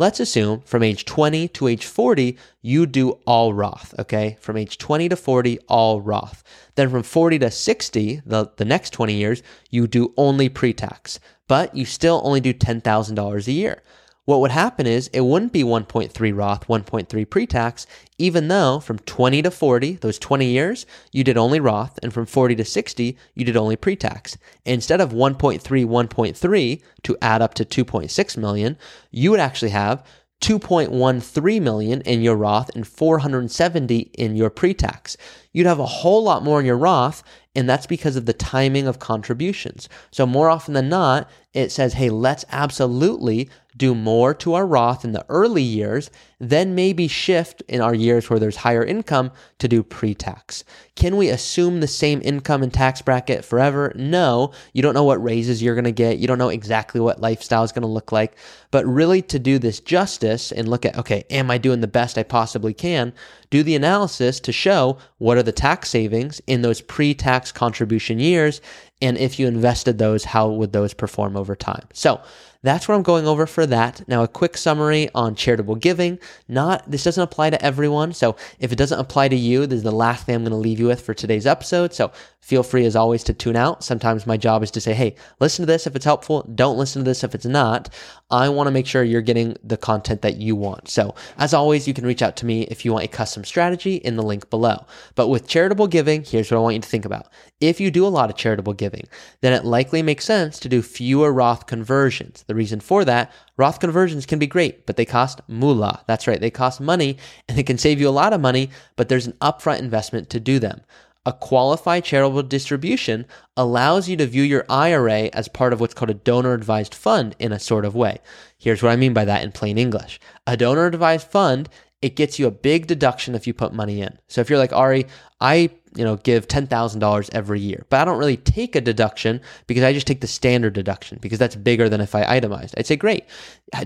Let's 0.00 0.18
assume 0.18 0.62
from 0.62 0.82
age 0.82 1.04
20 1.04 1.48
to 1.48 1.68
age 1.68 1.84
40, 1.84 2.38
you 2.62 2.86
do 2.86 3.10
all 3.26 3.52
Roth, 3.52 3.94
okay? 3.98 4.38
From 4.40 4.56
age 4.56 4.78
20 4.78 5.10
to 5.10 5.16
40, 5.16 5.58
all 5.68 6.00
Roth. 6.00 6.42
Then 6.74 6.88
from 6.88 7.02
40 7.02 7.38
to 7.40 7.50
60, 7.50 8.22
the, 8.24 8.50
the 8.56 8.64
next 8.64 8.94
20 8.94 9.12
years, 9.12 9.42
you 9.68 9.86
do 9.86 10.14
only 10.16 10.48
pre 10.48 10.72
tax 10.72 11.20
but 11.50 11.74
you 11.74 11.84
still 11.84 12.20
only 12.22 12.40
do 12.40 12.54
$10,000 12.54 13.48
a 13.48 13.52
year. 13.52 13.82
What 14.30 14.42
would 14.42 14.52
happen 14.52 14.86
is 14.86 15.08
it 15.08 15.22
wouldn't 15.22 15.52
be 15.52 15.64
1.3 15.64 16.36
Roth, 16.36 16.68
1.3 16.68 17.30
pre-tax, 17.30 17.84
even 18.16 18.46
though 18.46 18.78
from 18.78 19.00
20 19.00 19.42
to 19.42 19.50
40, 19.50 19.94
those 19.94 20.20
20 20.20 20.46
years, 20.46 20.86
you 21.10 21.24
did 21.24 21.36
only 21.36 21.58
Roth, 21.58 21.98
and 22.00 22.14
from 22.14 22.26
40 22.26 22.54
to 22.54 22.64
60, 22.64 23.18
you 23.34 23.44
did 23.44 23.56
only 23.56 23.74
pre-tax. 23.74 24.38
Instead 24.64 25.00
of 25.00 25.10
1.3, 25.10 25.60
1.3 25.60 26.82
to 27.02 27.18
add 27.20 27.42
up 27.42 27.54
to 27.54 27.64
2.6 27.64 28.36
million, 28.36 28.78
you 29.10 29.32
would 29.32 29.40
actually 29.40 29.72
have 29.72 30.06
2.13 30.42 31.60
million 31.60 32.00
in 32.02 32.22
your 32.22 32.36
Roth 32.36 32.70
and 32.76 32.86
470 32.86 33.98
in 34.14 34.36
your 34.36 34.48
pre-tax. 34.48 35.16
You'd 35.52 35.66
have 35.66 35.80
a 35.80 35.86
whole 35.86 36.22
lot 36.22 36.44
more 36.44 36.60
in 36.60 36.66
your 36.66 36.78
Roth 36.78 37.24
and 37.54 37.68
that's 37.68 37.86
because 37.86 38.16
of 38.16 38.26
the 38.26 38.32
timing 38.32 38.86
of 38.86 38.98
contributions. 38.98 39.88
So, 40.12 40.24
more 40.24 40.48
often 40.48 40.74
than 40.74 40.88
not, 40.88 41.28
it 41.52 41.72
says, 41.72 41.94
hey, 41.94 42.10
let's 42.10 42.44
absolutely 42.50 43.50
do 43.76 43.94
more 43.94 44.34
to 44.34 44.54
our 44.54 44.66
Roth 44.66 45.04
in 45.04 45.12
the 45.12 45.24
early 45.28 45.62
years, 45.62 46.10
then 46.38 46.74
maybe 46.74 47.08
shift 47.08 47.62
in 47.68 47.80
our 47.80 47.94
years 47.94 48.28
where 48.28 48.38
there's 48.38 48.56
higher 48.56 48.84
income 48.84 49.32
to 49.58 49.66
do 49.66 49.82
pre 49.82 50.14
tax. 50.14 50.64
Can 50.94 51.16
we 51.16 51.28
assume 51.28 51.80
the 51.80 51.88
same 51.88 52.20
income 52.22 52.62
and 52.62 52.72
tax 52.72 53.02
bracket 53.02 53.44
forever? 53.44 53.92
No. 53.96 54.52
You 54.72 54.82
don't 54.82 54.94
know 54.94 55.04
what 55.04 55.22
raises 55.22 55.62
you're 55.62 55.74
going 55.74 55.84
to 55.84 55.92
get. 55.92 56.18
You 56.18 56.28
don't 56.28 56.38
know 56.38 56.50
exactly 56.50 57.00
what 57.00 57.20
lifestyle 57.20 57.64
is 57.64 57.72
going 57.72 57.82
to 57.82 57.88
look 57.88 58.12
like. 58.12 58.36
But 58.70 58.86
really, 58.86 59.22
to 59.22 59.38
do 59.38 59.58
this 59.58 59.80
justice 59.80 60.52
and 60.52 60.68
look 60.68 60.84
at, 60.84 60.98
okay, 60.98 61.24
am 61.30 61.50
I 61.50 61.58
doing 61.58 61.80
the 61.80 61.88
best 61.88 62.18
I 62.18 62.22
possibly 62.22 62.74
can? 62.74 63.12
Do 63.50 63.62
the 63.62 63.74
analysis 63.74 64.40
to 64.40 64.52
show 64.52 64.98
what 65.18 65.36
are 65.36 65.42
the 65.42 65.52
tax 65.52 65.90
savings 65.90 66.40
in 66.46 66.62
those 66.62 66.80
pre 66.80 67.14
tax 67.14 67.52
contribution 67.52 68.18
years. 68.18 68.60
And 69.02 69.18
if 69.18 69.38
you 69.38 69.46
invested 69.46 69.98
those, 69.98 70.24
how 70.24 70.48
would 70.48 70.72
those 70.72 70.94
perform 70.94 71.36
over 71.36 71.56
time? 71.56 71.86
So, 71.92 72.20
that's 72.62 72.86
what 72.86 72.94
I'm 72.94 73.02
going 73.02 73.26
over 73.26 73.46
for 73.46 73.64
that. 73.66 74.06
Now, 74.06 74.22
a 74.22 74.28
quick 74.28 74.56
summary 74.56 75.08
on 75.14 75.34
charitable 75.34 75.76
giving. 75.76 76.18
Not 76.46 76.90
this 76.90 77.04
doesn't 77.04 77.22
apply 77.22 77.50
to 77.50 77.64
everyone. 77.64 78.12
So 78.12 78.36
if 78.58 78.70
it 78.72 78.76
doesn't 78.76 78.98
apply 78.98 79.28
to 79.28 79.36
you, 79.36 79.66
this 79.66 79.78
is 79.78 79.82
the 79.82 79.92
last 79.92 80.26
thing 80.26 80.34
I'm 80.34 80.42
going 80.42 80.50
to 80.50 80.56
leave 80.56 80.78
you 80.78 80.86
with 80.86 81.00
for 81.00 81.14
today's 81.14 81.46
episode. 81.46 81.94
So 81.94 82.12
feel 82.40 82.62
free 82.62 82.84
as 82.84 82.96
always 82.96 83.24
to 83.24 83.34
tune 83.34 83.56
out. 83.56 83.82
Sometimes 83.82 84.26
my 84.26 84.36
job 84.36 84.62
is 84.62 84.70
to 84.72 84.80
say, 84.80 84.92
hey, 84.92 85.14
listen 85.40 85.62
to 85.62 85.66
this 85.66 85.86
if 85.86 85.96
it's 85.96 86.04
helpful. 86.04 86.42
Don't 86.54 86.76
listen 86.76 87.02
to 87.02 87.08
this 87.08 87.24
if 87.24 87.34
it's 87.34 87.46
not. 87.46 87.88
I 88.30 88.48
want 88.48 88.66
to 88.66 88.72
make 88.72 88.86
sure 88.86 89.02
you're 89.02 89.22
getting 89.22 89.56
the 89.64 89.76
content 89.76 90.22
that 90.22 90.36
you 90.36 90.54
want. 90.54 90.88
So 90.88 91.14
as 91.38 91.54
always, 91.54 91.88
you 91.88 91.94
can 91.94 92.06
reach 92.06 92.22
out 92.22 92.36
to 92.36 92.46
me 92.46 92.62
if 92.64 92.84
you 92.84 92.92
want 92.92 93.04
a 93.04 93.08
custom 93.08 93.44
strategy 93.44 93.96
in 93.96 94.16
the 94.16 94.22
link 94.22 94.50
below. 94.50 94.86
But 95.14 95.28
with 95.28 95.48
charitable 95.48 95.88
giving, 95.88 96.24
here's 96.24 96.50
what 96.50 96.58
I 96.58 96.60
want 96.60 96.76
you 96.76 96.82
to 96.82 96.88
think 96.88 97.04
about. 97.04 97.28
If 97.60 97.80
you 97.80 97.90
do 97.90 98.06
a 98.06 98.08
lot 98.08 98.30
of 98.30 98.36
charitable 98.36 98.74
giving, 98.74 99.06
then 99.40 99.52
it 99.52 99.64
likely 99.64 100.02
makes 100.02 100.24
sense 100.24 100.58
to 100.60 100.68
do 100.68 100.82
fewer 100.82 101.32
Roth 101.32 101.66
conversions. 101.66 102.44
The 102.50 102.56
reason 102.56 102.80
for 102.80 103.04
that, 103.04 103.30
Roth 103.56 103.78
conversions 103.78 104.26
can 104.26 104.40
be 104.40 104.48
great, 104.48 104.84
but 104.84 104.96
they 104.96 105.04
cost 105.04 105.40
moolah. 105.46 106.02
That's 106.08 106.26
right, 106.26 106.40
they 106.40 106.50
cost 106.50 106.80
money 106.80 107.16
and 107.48 107.56
they 107.56 107.62
can 107.62 107.78
save 107.78 108.00
you 108.00 108.08
a 108.08 108.10
lot 108.10 108.32
of 108.32 108.40
money, 108.40 108.70
but 108.96 109.08
there's 109.08 109.28
an 109.28 109.36
upfront 109.40 109.78
investment 109.78 110.28
to 110.30 110.40
do 110.40 110.58
them. 110.58 110.80
A 111.24 111.32
qualified 111.32 112.02
charitable 112.02 112.42
distribution 112.42 113.24
allows 113.56 114.08
you 114.08 114.16
to 114.16 114.26
view 114.26 114.42
your 114.42 114.66
IRA 114.68 115.30
as 115.32 115.46
part 115.46 115.72
of 115.72 115.78
what's 115.78 115.94
called 115.94 116.10
a 116.10 116.14
donor 116.14 116.54
advised 116.54 116.92
fund 116.92 117.36
in 117.38 117.52
a 117.52 117.60
sort 117.60 117.84
of 117.84 117.94
way. 117.94 118.18
Here's 118.58 118.82
what 118.82 118.90
I 118.90 118.96
mean 118.96 119.14
by 119.14 119.24
that 119.26 119.44
in 119.44 119.52
plain 119.52 119.78
English. 119.78 120.18
A 120.48 120.56
donor 120.56 120.86
advised 120.86 121.28
fund 121.28 121.68
it 122.02 122.16
gets 122.16 122.38
you 122.38 122.48
a 122.48 122.50
big 122.50 122.88
deduction 122.88 123.36
if 123.36 123.46
you 123.46 123.54
put 123.54 123.72
money 123.72 124.00
in. 124.00 124.18
So 124.26 124.40
if 124.40 124.50
you're 124.50 124.58
like 124.58 124.72
Ari, 124.72 125.06
I 125.40 125.70
you 125.96 126.04
know 126.04 126.16
give 126.16 126.48
ten 126.48 126.66
thousand 126.66 127.00
dollars 127.00 127.30
every 127.32 127.60
year, 127.60 127.84
but 127.88 128.00
I 128.00 128.04
don't 128.04 128.18
really 128.18 128.36
take 128.36 128.76
a 128.76 128.80
deduction 128.80 129.40
because 129.66 129.82
I 129.82 129.92
just 129.92 130.06
take 130.06 130.20
the 130.20 130.26
standard 130.26 130.72
deduction 130.72 131.18
because 131.20 131.38
that's 131.38 131.56
bigger 131.56 131.88
than 131.88 132.00
if 132.00 132.14
I 132.14 132.24
itemized. 132.24 132.74
I'd 132.78 132.86
say, 132.86 132.96
great. 132.96 133.24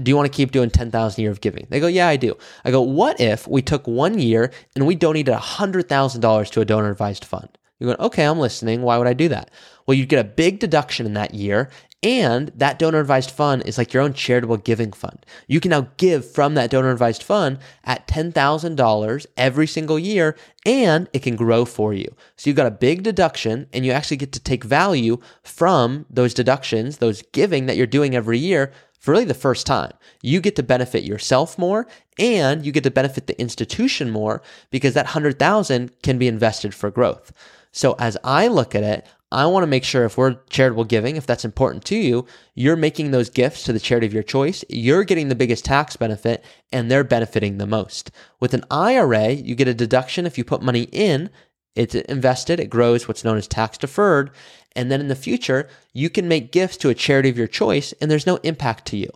Do 0.03 0.11
you 0.11 0.17
want 0.17 0.31
to 0.31 0.37
keep 0.37 0.53
doing 0.53 0.71
ten 0.71 0.91
thousand 0.91 1.21
a 1.21 1.23
year 1.23 1.31
of 1.31 1.41
giving? 1.41 1.67
They 1.71 1.81
go, 1.81 1.87
yeah, 1.87 2.09
I 2.09 2.17
do. 2.17 2.37
I 2.65 2.71
go, 2.71 2.83
what 2.83 3.21
if 3.21 3.47
we 3.49 3.63
took 3.63 3.87
one 3.87 4.19
year 4.19 4.53
and 4.75 4.87
we 4.87 4.95
donated 4.95 5.35
hundred 5.35 5.89
thousand 5.89 6.21
dollars 6.21 6.51
to 6.51 6.61
a 6.61 6.65
donor 6.65 6.91
advised 6.91 7.25
fund? 7.25 7.49
You're 7.79 7.95
going, 7.95 8.07
okay, 8.07 8.25
I'm 8.25 8.39
listening. 8.39 8.83
Why 8.83 8.99
would 8.99 9.09
I 9.09 9.15
do 9.15 9.29
that? 9.29 9.51
Well, 9.87 9.97
you'd 9.97 10.09
get 10.09 10.25
a 10.25 10.29
big 10.29 10.61
deduction 10.61 11.07
in 11.07 11.15
that 11.15 11.35
year, 11.35 11.71
and 12.05 12.53
that 12.55 12.79
donor 12.79 13.01
advised 13.01 13.31
fund 13.31 13.63
is 13.65 13.79
like 13.79 13.95
your 13.95 14.03
own 14.03 14.13
charitable 14.13 14.59
giving 14.59 14.93
fund. 14.93 15.25
You 15.49 15.59
can 15.59 15.71
now 15.71 15.89
give 15.97 16.31
from 16.31 16.55
that 16.55 16.71
donor 16.71 16.91
advised 16.91 17.23
fund 17.23 17.59
at 17.83 18.07
$10,000 18.07 19.27
every 19.39 19.67
single 19.67 19.99
year 19.99 20.37
and 20.67 21.09
it 21.15 21.23
can 21.23 21.35
grow 21.35 21.65
for 21.65 21.95
you. 21.95 22.15
So 22.37 22.51
you've 22.51 22.59
got 22.59 22.67
a 22.67 22.71
big 22.71 23.03
deduction 23.03 23.69
and 23.73 23.87
you 23.87 23.93
actually 23.93 24.19
get 24.19 24.33
to 24.33 24.41
take 24.41 24.65
value 24.65 25.17
from 25.43 26.05
those 26.11 26.35
deductions, 26.35 26.99
those 26.99 27.23
giving 27.33 27.65
that 27.67 27.79
you're 27.79 27.87
doing 27.87 28.15
every 28.15 28.39
year 28.39 28.71
for 29.01 29.13
really 29.13 29.25
the 29.25 29.33
first 29.33 29.67
time. 29.67 29.93
You 30.21 30.43
get 30.43 30.57
to 30.57 30.63
benefit 30.63 31.05
yourself 31.05 31.59
more 31.59 31.87
and 32.19 32.67
you 32.67 32.73
get 32.73 32.85
to 32.85 32.91
benefit 32.91 33.29
the 33.29 33.41
institution 33.41 34.11
more 34.11 34.43
because 34.71 34.93
that 34.93 35.07
100,000 35.07 36.03
can 36.03 36.19
be 36.19 36.29
invested 36.29 36.75
for 36.75 36.91
growth. 36.91 37.33
So 37.73 37.97
as 37.99 38.19
I 38.23 38.47
look 38.47 38.75
at 38.75 38.85
it, 38.85 39.07
I 39.35 39.47
want 39.47 39.65
to 39.65 39.69
make 39.69 39.83
sure 39.83 40.05
if 40.05 40.17
we're 40.17 40.37
charitable 40.49 40.85
giving, 40.85 41.17
if 41.17 41.27
that's 41.27 41.45
important 41.45 41.85
to 41.87 41.97
you, 41.97 42.25
you're 42.55 42.77
making 42.77 43.11
those 43.11 43.31
gifts 43.31 43.65
to 43.65 43.73
the 43.73 43.81
charity 43.81 44.07
of 44.07 44.15
your 44.15 44.23
choice. 44.23 44.65
You're 44.69 45.03
getting 45.03 45.29
the 45.29 45.35
biggest 45.35 45.65
tax 45.65 45.97
benefit 45.97 46.45
and 46.73 46.89
they're 46.89 47.03
benefiting 47.03 47.59
the 47.59 47.67
most. 47.67 48.13
With 48.39 48.55
an 48.55 48.65
IRA, 48.71 49.31
you 49.31 49.57
get 49.57 49.67
a 49.67 49.75
deduction 49.75 50.25
if 50.25 50.39
you 50.39 50.45
put 50.45 50.63
money 50.63 50.83
in, 50.93 51.31
it's 51.75 51.97
invested, 51.97 52.61
it 52.61 52.71
grows 52.71 53.09
what's 53.09 53.25
known 53.25 53.37
as 53.37 53.49
tax 53.49 53.77
deferred. 53.77 54.31
And 54.77 54.89
then 54.89 55.01
in 55.01 55.09
the 55.09 55.17
future, 55.17 55.69
you 55.93 56.11
can 56.11 56.29
make 56.29 56.53
gifts 56.53 56.77
to 56.79 56.89
a 56.89 56.95
charity 56.95 57.29
of 57.29 57.37
your 57.37 57.49
choice 57.49 57.93
and 58.01 58.09
there's 58.09 58.29
no 58.29 58.37
impact 58.45 58.87
to 58.87 58.97
you. 58.97 59.11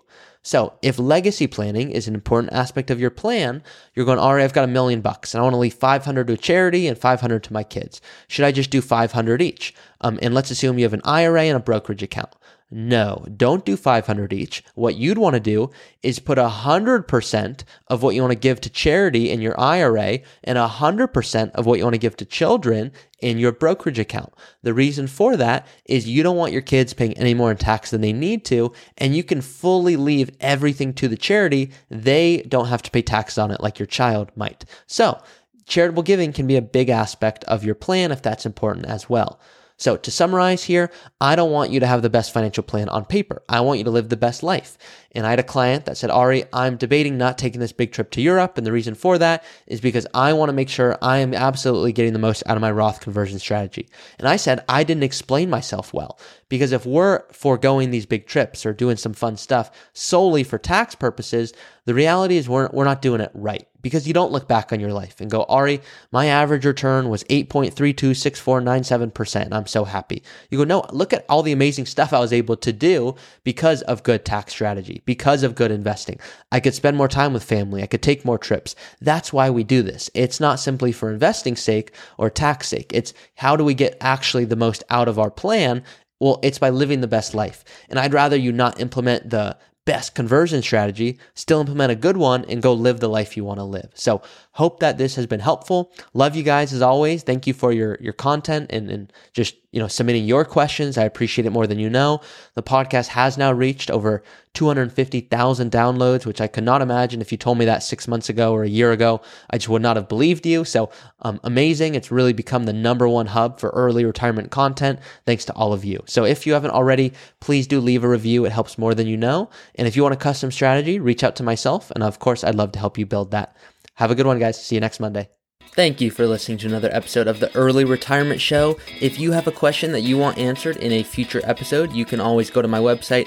So 0.48 0.72
if 0.80 0.98
legacy 0.98 1.46
planning 1.46 1.90
is 1.90 2.08
an 2.08 2.14
important 2.14 2.54
aspect 2.54 2.90
of 2.90 2.98
your 2.98 3.10
plan, 3.10 3.62
you're 3.94 4.06
going, 4.06 4.18
all 4.18 4.34
right, 4.34 4.42
I've 4.42 4.54
got 4.54 4.64
a 4.64 4.72
million 4.72 5.02
bucks 5.02 5.34
and 5.34 5.40
I 5.40 5.42
want 5.42 5.52
to 5.52 5.58
leave 5.58 5.74
500 5.74 6.26
to 6.26 6.32
a 6.32 6.36
charity 6.38 6.88
and 6.88 6.96
500 6.96 7.44
to 7.44 7.52
my 7.52 7.62
kids. 7.62 8.00
Should 8.28 8.46
I 8.46 8.52
just 8.52 8.70
do 8.70 8.80
500 8.80 9.42
each? 9.42 9.74
Um, 10.00 10.18
and 10.22 10.32
let's 10.32 10.50
assume 10.50 10.78
you 10.78 10.86
have 10.86 10.94
an 10.94 11.02
IRA 11.04 11.42
and 11.42 11.56
a 11.58 11.60
brokerage 11.60 12.02
account. 12.02 12.34
No, 12.70 13.24
don't 13.34 13.64
do 13.64 13.78
500 13.78 14.30
each. 14.30 14.62
What 14.74 14.96
you'd 14.96 15.16
want 15.16 15.32
to 15.34 15.40
do 15.40 15.70
is 16.02 16.18
put 16.18 16.36
100% 16.36 17.64
of 17.86 18.02
what 18.02 18.14
you 18.14 18.20
want 18.20 18.32
to 18.32 18.38
give 18.38 18.60
to 18.60 18.68
charity 18.68 19.30
in 19.30 19.40
your 19.40 19.58
IRA 19.58 20.18
and 20.44 20.58
100% 20.58 21.50
of 21.52 21.64
what 21.64 21.78
you 21.78 21.84
want 21.84 21.94
to 21.94 21.98
give 21.98 22.16
to 22.18 22.26
children 22.26 22.92
in 23.20 23.38
your 23.38 23.52
brokerage 23.52 23.98
account. 23.98 24.34
The 24.62 24.74
reason 24.74 25.06
for 25.06 25.34
that 25.38 25.66
is 25.86 26.06
you 26.06 26.22
don't 26.22 26.36
want 26.36 26.52
your 26.52 26.60
kids 26.60 26.92
paying 26.92 27.16
any 27.16 27.32
more 27.32 27.50
in 27.50 27.56
tax 27.56 27.90
than 27.90 28.02
they 28.02 28.12
need 28.12 28.44
to, 28.46 28.74
and 28.98 29.16
you 29.16 29.24
can 29.24 29.40
fully 29.40 29.96
leave 29.96 30.30
everything 30.38 30.92
to 30.94 31.08
the 31.08 31.16
charity. 31.16 31.70
They 31.88 32.42
don't 32.48 32.68
have 32.68 32.82
to 32.82 32.90
pay 32.90 33.00
taxes 33.00 33.38
on 33.38 33.50
it 33.50 33.62
like 33.62 33.78
your 33.78 33.86
child 33.86 34.30
might. 34.36 34.66
So, 34.86 35.18
charitable 35.66 36.02
giving 36.02 36.34
can 36.34 36.46
be 36.46 36.56
a 36.56 36.62
big 36.62 36.90
aspect 36.90 37.44
of 37.44 37.64
your 37.64 37.74
plan 37.74 38.12
if 38.12 38.20
that's 38.20 38.44
important 38.44 38.84
as 38.86 39.08
well. 39.08 39.40
So 39.78 39.96
to 39.96 40.10
summarize 40.10 40.64
here, 40.64 40.90
I 41.20 41.36
don't 41.36 41.52
want 41.52 41.70
you 41.70 41.78
to 41.80 41.86
have 41.86 42.02
the 42.02 42.10
best 42.10 42.34
financial 42.34 42.64
plan 42.64 42.88
on 42.88 43.04
paper. 43.04 43.42
I 43.48 43.60
want 43.60 43.78
you 43.78 43.84
to 43.84 43.90
live 43.90 44.08
the 44.08 44.16
best 44.16 44.42
life. 44.42 44.76
And 45.12 45.24
I 45.24 45.30
had 45.30 45.38
a 45.38 45.44
client 45.44 45.84
that 45.86 45.96
said, 45.96 46.10
Ari, 46.10 46.44
I'm 46.52 46.76
debating 46.76 47.16
not 47.16 47.38
taking 47.38 47.60
this 47.60 47.72
big 47.72 47.92
trip 47.92 48.10
to 48.12 48.20
Europe. 48.20 48.58
And 48.58 48.66
the 48.66 48.72
reason 48.72 48.94
for 48.94 49.18
that 49.18 49.44
is 49.68 49.80
because 49.80 50.06
I 50.12 50.32
want 50.32 50.48
to 50.48 50.52
make 50.54 50.68
sure 50.68 50.98
I 51.00 51.18
am 51.18 51.32
absolutely 51.32 51.92
getting 51.92 52.12
the 52.12 52.18
most 52.18 52.42
out 52.46 52.56
of 52.56 52.60
my 52.60 52.72
Roth 52.72 53.00
conversion 53.00 53.38
strategy. 53.38 53.88
And 54.18 54.28
I 54.28 54.36
said, 54.36 54.64
I 54.68 54.82
didn't 54.82 55.04
explain 55.04 55.48
myself 55.48 55.94
well. 55.94 56.18
Because 56.48 56.72
if 56.72 56.86
we're 56.86 57.24
foregoing 57.32 57.90
these 57.90 58.06
big 58.06 58.26
trips 58.26 58.64
or 58.64 58.72
doing 58.72 58.96
some 58.96 59.12
fun 59.12 59.36
stuff 59.36 59.70
solely 59.92 60.44
for 60.44 60.58
tax 60.58 60.94
purposes, 60.94 61.52
the 61.84 61.94
reality 61.94 62.36
is 62.36 62.48
we're, 62.48 62.68
we're 62.72 62.84
not 62.84 63.02
doing 63.02 63.20
it 63.20 63.30
right 63.34 63.66
because 63.80 64.06
you 64.06 64.12
don't 64.12 64.32
look 64.32 64.46
back 64.48 64.72
on 64.72 64.80
your 64.80 64.92
life 64.92 65.20
and 65.20 65.30
go, 65.30 65.44
Ari, 65.44 65.80
my 66.10 66.26
average 66.26 66.66
return 66.66 67.08
was 67.08 67.22
8.326497%. 67.24 69.42
And 69.42 69.54
I'm 69.54 69.66
so 69.66 69.84
happy. 69.84 70.22
You 70.50 70.58
go, 70.58 70.64
no, 70.64 70.84
look 70.90 71.12
at 71.12 71.24
all 71.28 71.42
the 71.42 71.52
amazing 71.52 71.86
stuff 71.86 72.12
I 72.12 72.18
was 72.18 72.32
able 72.32 72.56
to 72.56 72.72
do 72.72 73.14
because 73.44 73.82
of 73.82 74.02
good 74.02 74.24
tax 74.24 74.52
strategy, 74.52 75.02
because 75.06 75.42
of 75.42 75.54
good 75.54 75.70
investing. 75.70 76.18
I 76.50 76.60
could 76.60 76.74
spend 76.74 76.96
more 76.96 77.08
time 77.08 77.32
with 77.32 77.44
family. 77.44 77.82
I 77.82 77.86
could 77.86 78.02
take 78.02 78.24
more 78.24 78.38
trips. 78.38 78.74
That's 79.00 79.32
why 79.32 79.50
we 79.50 79.64
do 79.64 79.82
this. 79.82 80.10
It's 80.14 80.40
not 80.40 80.60
simply 80.60 80.92
for 80.92 81.10
investing 81.10 81.56
sake 81.56 81.92
or 82.18 82.30
tax 82.30 82.68
sake. 82.68 82.90
It's 82.92 83.14
how 83.36 83.56
do 83.56 83.64
we 83.64 83.74
get 83.74 83.96
actually 84.00 84.44
the 84.44 84.56
most 84.56 84.84
out 84.90 85.08
of 85.08 85.18
our 85.18 85.30
plan 85.30 85.82
well, 86.20 86.40
it's 86.42 86.58
by 86.58 86.70
living 86.70 87.00
the 87.00 87.06
best 87.06 87.34
life. 87.34 87.64
And 87.88 87.98
I'd 87.98 88.14
rather 88.14 88.36
you 88.36 88.52
not 88.52 88.80
implement 88.80 89.30
the 89.30 89.56
best 89.88 90.14
conversion 90.14 90.60
strategy, 90.60 91.18
still 91.34 91.60
implement 91.60 91.90
a 91.90 91.96
good 91.96 92.18
one 92.18 92.44
and 92.44 92.60
go 92.60 92.74
live 92.74 93.00
the 93.00 93.08
life 93.08 93.38
you 93.38 93.44
want 93.44 93.58
to 93.58 93.64
live. 93.64 93.90
So 93.94 94.20
hope 94.58 94.80
that 94.80 94.98
this 94.98 95.14
has 95.14 95.24
been 95.24 95.38
helpful. 95.38 95.92
Love 96.14 96.34
you 96.34 96.42
guys 96.42 96.72
as 96.72 96.82
always. 96.82 97.22
Thank 97.22 97.46
you 97.46 97.54
for 97.54 97.72
your 97.72 97.96
your 98.00 98.12
content 98.12 98.66
and, 98.70 98.90
and 98.90 99.12
just 99.32 99.54
you 99.70 99.78
know 99.78 99.86
submitting 99.86 100.24
your 100.24 100.44
questions. 100.44 100.98
I 100.98 101.04
appreciate 101.04 101.46
it 101.46 101.50
more 101.50 101.68
than 101.68 101.78
you 101.78 101.88
know. 101.88 102.20
The 102.54 102.62
podcast 102.64 103.06
has 103.08 103.38
now 103.38 103.52
reached 103.52 103.88
over 103.88 104.24
250,000 104.54 105.70
downloads, 105.70 106.26
which 106.26 106.40
I 106.40 106.48
could 106.48 106.64
not 106.64 106.82
imagine 106.82 107.20
if 107.20 107.30
you 107.30 107.38
told 107.38 107.58
me 107.58 107.66
that 107.66 107.84
six 107.84 108.08
months 108.08 108.28
ago 108.28 108.52
or 108.52 108.64
a 108.64 108.68
year 108.68 108.90
ago. 108.90 109.20
I 109.48 109.58
just 109.58 109.68
would 109.68 109.82
not 109.82 109.94
have 109.94 110.08
believed 110.08 110.44
you. 110.44 110.64
So 110.64 110.90
um, 111.20 111.38
amazing. 111.44 111.94
It's 111.94 112.10
really 112.10 112.32
become 112.32 112.64
the 112.64 112.72
number 112.72 113.08
one 113.08 113.26
hub 113.26 113.60
for 113.60 113.70
early 113.70 114.04
retirement 114.04 114.50
content, 114.50 114.98
thanks 115.24 115.44
to 115.44 115.52
all 115.52 115.72
of 115.72 115.84
you. 115.84 116.02
So 116.06 116.24
if 116.24 116.44
you 116.44 116.54
haven't 116.54 116.72
already, 116.72 117.12
please 117.38 117.68
do 117.68 117.78
leave 117.78 118.02
a 118.02 118.08
review. 118.08 118.44
It 118.44 118.50
helps 118.50 118.76
more 118.76 118.96
than 118.96 119.06
you 119.06 119.16
know. 119.16 119.50
And 119.76 119.86
if 119.86 119.94
you 119.94 120.02
want 120.02 120.14
a 120.14 120.18
custom 120.18 120.50
strategy, 120.50 120.98
reach 120.98 121.22
out 121.22 121.36
to 121.36 121.44
myself. 121.44 121.92
And 121.92 122.02
of 122.02 122.18
course, 122.18 122.42
I'd 122.42 122.56
love 122.56 122.72
to 122.72 122.80
help 122.80 122.98
you 122.98 123.06
build 123.06 123.30
that. 123.30 123.54
Have 123.98 124.12
a 124.12 124.14
good 124.14 124.26
one, 124.26 124.38
guys. 124.38 124.62
See 124.62 124.76
you 124.76 124.80
next 124.80 125.00
Monday. 125.00 125.28
Thank 125.72 126.00
you 126.00 126.12
for 126.12 126.24
listening 126.24 126.58
to 126.58 126.68
another 126.68 126.88
episode 126.92 127.26
of 127.26 127.40
the 127.40 127.52
Early 127.56 127.84
Retirement 127.84 128.40
Show. 128.40 128.78
If 129.00 129.18
you 129.18 129.32
have 129.32 129.48
a 129.48 129.52
question 129.52 129.90
that 129.90 130.02
you 130.02 130.16
want 130.16 130.38
answered 130.38 130.76
in 130.76 130.92
a 130.92 131.02
future 131.02 131.40
episode, 131.42 131.92
you 131.92 132.04
can 132.04 132.20
always 132.20 132.48
go 132.48 132.62
to 132.62 132.68
my 132.68 132.78
website, 132.78 133.26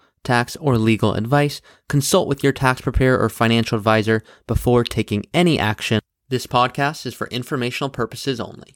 tax, 0.23 0.55
or 0.57 0.77
legal 0.77 1.13
advice. 1.13 1.61
Consult 1.89 2.27
with 2.27 2.43
your 2.43 2.53
tax 2.53 2.81
preparer 2.81 3.19
or 3.19 3.29
financial 3.29 3.77
advisor 3.77 4.23
before 4.47 4.83
taking 4.83 5.25
any 5.33 5.57
action. 5.59 5.99
This 6.29 6.47
podcast 6.47 7.05
is 7.05 7.13
for 7.13 7.27
informational 7.27 7.89
purposes 7.89 8.39
only. 8.39 8.75